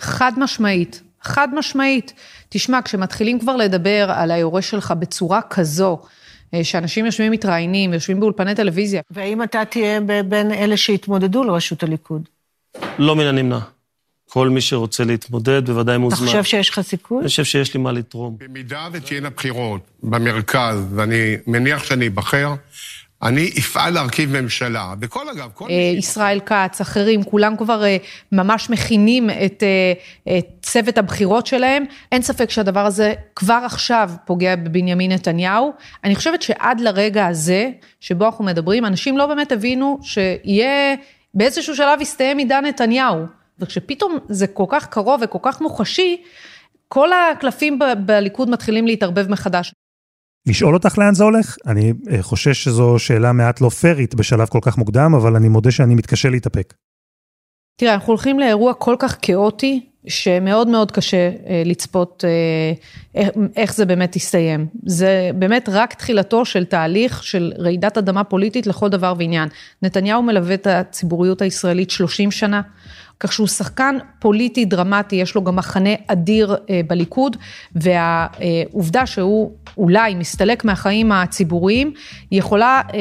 חד 0.00 0.32
משמעית. 0.36 1.02
חד 1.22 1.48
משמעית. 1.54 2.12
תשמע, 2.48 2.82
כשמתחילים 2.84 3.38
כבר 3.38 3.56
לדבר 3.56 4.10
על 4.14 4.30
היורש 4.30 4.70
שלך 4.70 4.94
בצורה 4.98 5.40
כזו, 5.50 6.02
אה, 6.54 6.64
שאנשים 6.64 7.06
יושבים 7.06 7.32
מתראיינים, 7.32 7.94
יושבים 7.94 8.20
באולפני 8.20 8.54
טלוויזיה. 8.54 9.02
והאם 9.10 9.42
אתה 9.42 9.64
תהיה 9.64 10.00
בין 10.28 10.52
אלה 10.52 10.76
שיתמודדו 10.76 11.44
לראשות 11.44 11.82
הליכוד? 11.82 12.28
לא 12.98 13.16
מן 13.16 13.26
הנמנע. 13.26 13.58
כל 14.30 14.48
מי 14.48 14.60
שרוצה 14.60 15.04
להתמודד 15.04 15.70
בוודאי 15.70 15.98
מוזמן. 15.98 16.18
אתה 16.18 16.26
חושב 16.26 16.44
שיש 16.44 16.70
לך 16.70 16.80
סיכוי? 16.80 17.18
אני 17.18 17.28
חושב 17.28 17.44
שיש 17.44 17.74
לי 17.74 17.80
מה 17.80 17.92
לתרום. 17.92 18.36
במידה 18.38 18.88
ותהיינה 18.92 19.30
בחירות 19.30 19.80
במרכז, 20.02 20.86
ואני 20.94 21.36
מניח 21.46 21.84
שאני 21.84 22.08
אבחר, 22.08 22.54
אני 23.22 23.50
אפעל 23.58 23.94
להרכיב 23.94 24.40
ממשלה, 24.40 24.94
וכל 25.00 25.28
אגב, 25.28 25.50
כל... 25.54 25.68
אה, 25.70 25.74
ישראל 25.98 26.40
כץ, 26.40 26.80
אחרים, 26.80 27.24
כולם 27.24 27.56
כבר 27.56 27.84
אה, 27.84 27.96
ממש 28.32 28.70
מכינים 28.70 29.30
את, 29.30 29.62
אה, 29.62 30.38
את 30.38 30.46
צוות 30.62 30.98
הבחירות 30.98 31.46
שלהם. 31.46 31.84
אין 32.12 32.22
ספק 32.22 32.50
שהדבר 32.50 32.86
הזה 32.86 33.14
כבר 33.36 33.60
עכשיו 33.64 34.10
פוגע 34.24 34.56
בבנימין 34.56 35.12
נתניהו. 35.12 35.72
אני 36.04 36.14
חושבת 36.14 36.42
שעד 36.42 36.80
לרגע 36.80 37.26
הזה, 37.26 37.70
שבו 38.00 38.26
אנחנו 38.26 38.44
מדברים, 38.44 38.84
אנשים 38.84 39.18
לא 39.18 39.26
באמת 39.26 39.52
הבינו 39.52 39.98
שיהיה, 40.02 40.94
באיזשהו 41.34 41.76
שלב 41.76 42.00
יסתיים 42.00 42.38
עידן 42.38 42.64
נתניהו. 42.64 43.24
וכשפתאום 43.58 44.18
זה 44.28 44.46
כל 44.46 44.66
כך 44.68 44.86
קרוב 44.86 45.20
וכל 45.24 45.38
כך 45.42 45.60
מוחשי, 45.60 46.22
כל 46.88 47.08
הקלפים 47.12 47.78
בליכוד 48.06 48.50
מתחילים 48.50 48.86
להתערבב 48.86 49.30
מחדש. 49.30 49.72
לשאול 50.46 50.74
אותך 50.74 50.98
לאן 50.98 51.14
זה 51.14 51.24
הולך? 51.24 51.56
אני 51.66 51.92
אה, 52.10 52.22
חושש 52.22 52.64
שזו 52.64 52.98
שאלה 52.98 53.32
מעט 53.32 53.60
לא 53.60 53.68
פיירית 53.68 54.14
בשלב 54.14 54.48
כל 54.48 54.58
כך 54.62 54.78
מוקדם, 54.78 55.14
אבל 55.14 55.36
אני 55.36 55.48
מודה 55.48 55.70
שאני 55.70 55.94
מתקשה 55.94 56.28
להתאפק. 56.30 56.74
תראה, 57.76 57.94
אנחנו 57.94 58.08
הולכים 58.08 58.40
לאירוע 58.40 58.74
כל 58.74 58.96
כך 58.98 59.16
כאוטי, 59.22 59.86
שמאוד 60.06 60.68
מאוד 60.68 60.92
קשה 60.92 61.30
אה, 61.46 61.62
לצפות 61.64 62.24
אה, 63.14 63.30
איך 63.56 63.74
זה 63.74 63.84
באמת 63.84 64.16
יסתיים. 64.16 64.66
זה 64.86 65.30
באמת 65.34 65.68
רק 65.72 65.94
תחילתו 65.94 66.44
של 66.44 66.64
תהליך 66.64 67.22
של 67.22 67.52
רעידת 67.58 67.98
אדמה 67.98 68.24
פוליטית 68.24 68.66
לכל 68.66 68.88
דבר 68.88 69.14
ועניין. 69.18 69.48
נתניהו 69.82 70.22
מלווה 70.22 70.54
את 70.54 70.66
הציבוריות 70.66 71.42
הישראלית 71.42 71.90
30 71.90 72.30
שנה. 72.30 72.60
כך 73.20 73.32
שהוא 73.32 73.46
שחקן 73.46 73.96
פוליטי 74.18 74.64
דרמטי, 74.64 75.16
יש 75.16 75.34
לו 75.34 75.44
גם 75.44 75.56
מחנה 75.56 75.90
אדיר 76.06 76.56
אה, 76.70 76.80
בליכוד, 76.86 77.36
והעובדה 77.74 79.06
שהוא 79.06 79.52
אולי 79.78 80.14
מסתלק 80.14 80.64
מהחיים 80.64 81.12
הציבוריים, 81.12 81.92
יכולה 82.32 82.80
אה, 82.94 83.00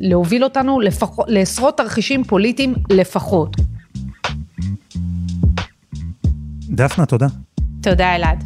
להוביל 0.00 0.44
אותנו 0.44 0.80
לפחות, 0.80 1.26
לעשרות 1.28 1.76
תרחישים 1.76 2.24
פוליטיים 2.24 2.74
לפחות. 2.90 3.56
דפנה, 6.68 7.06
תודה. 7.06 7.26
תודה, 7.82 8.14
אלעד. 8.14 8.44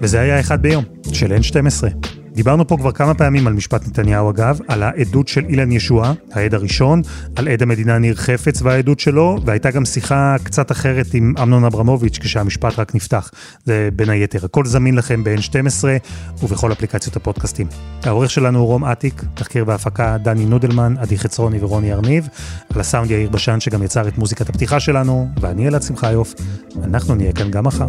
וזה 0.00 0.20
היה 0.20 0.40
אחד 0.40 0.62
ביום, 0.62 0.84
של 1.12 1.32
N12. 1.36 2.11
דיברנו 2.34 2.66
פה 2.66 2.76
כבר 2.76 2.92
כמה 2.92 3.14
פעמים 3.14 3.46
על 3.46 3.52
משפט 3.52 3.86
נתניהו 3.88 4.30
אגב, 4.30 4.58
על 4.68 4.82
העדות 4.82 5.28
של 5.28 5.44
אילן 5.48 5.72
ישועה, 5.72 6.12
העד 6.32 6.54
הראשון, 6.54 7.02
על 7.36 7.48
עד 7.48 7.62
המדינה 7.62 7.98
ניר 7.98 8.14
חפץ 8.14 8.62
והעדות 8.62 9.00
שלו, 9.00 9.38
והייתה 9.44 9.70
גם 9.70 9.84
שיחה 9.84 10.36
קצת 10.42 10.72
אחרת 10.72 11.14
עם 11.14 11.34
אמנון 11.42 11.64
אברמוביץ' 11.64 12.18
כשהמשפט 12.18 12.78
רק 12.78 12.94
נפתח. 12.94 13.30
זה 13.64 13.88
בין 13.96 14.10
היתר. 14.10 14.44
הכל 14.44 14.64
זמין 14.66 14.94
לכם 14.94 15.24
ב-N12 15.24 15.84
ובכל 16.42 16.72
אפליקציות 16.72 17.16
הפודקאסטים. 17.16 17.66
העורך 18.02 18.30
שלנו 18.30 18.58
הוא 18.58 18.66
רום 18.66 18.84
אטיק, 18.84 19.22
תחקיר 19.34 19.64
והפקה 19.66 20.16
דני 20.18 20.44
נודלמן, 20.44 20.94
עדי 20.98 21.18
חצרוני 21.18 21.58
ורוני 21.60 21.92
ארניב, 21.92 22.28
על 22.74 22.80
הסאונד 22.80 23.10
יאיר 23.10 23.28
בשן 23.28 23.60
שגם 23.60 23.82
יצר 23.82 24.08
את 24.08 24.18
מוזיקת 24.18 24.48
הפתיחה 24.48 24.80
שלנו, 24.80 25.28
ואני 25.40 25.68
אלעד 25.68 25.82
שמחיוף, 25.82 26.34
אנחנו 26.84 27.14
נהיה 27.14 27.32
כאן 27.32 27.50
גם 27.50 27.64
מחר. 27.64 27.88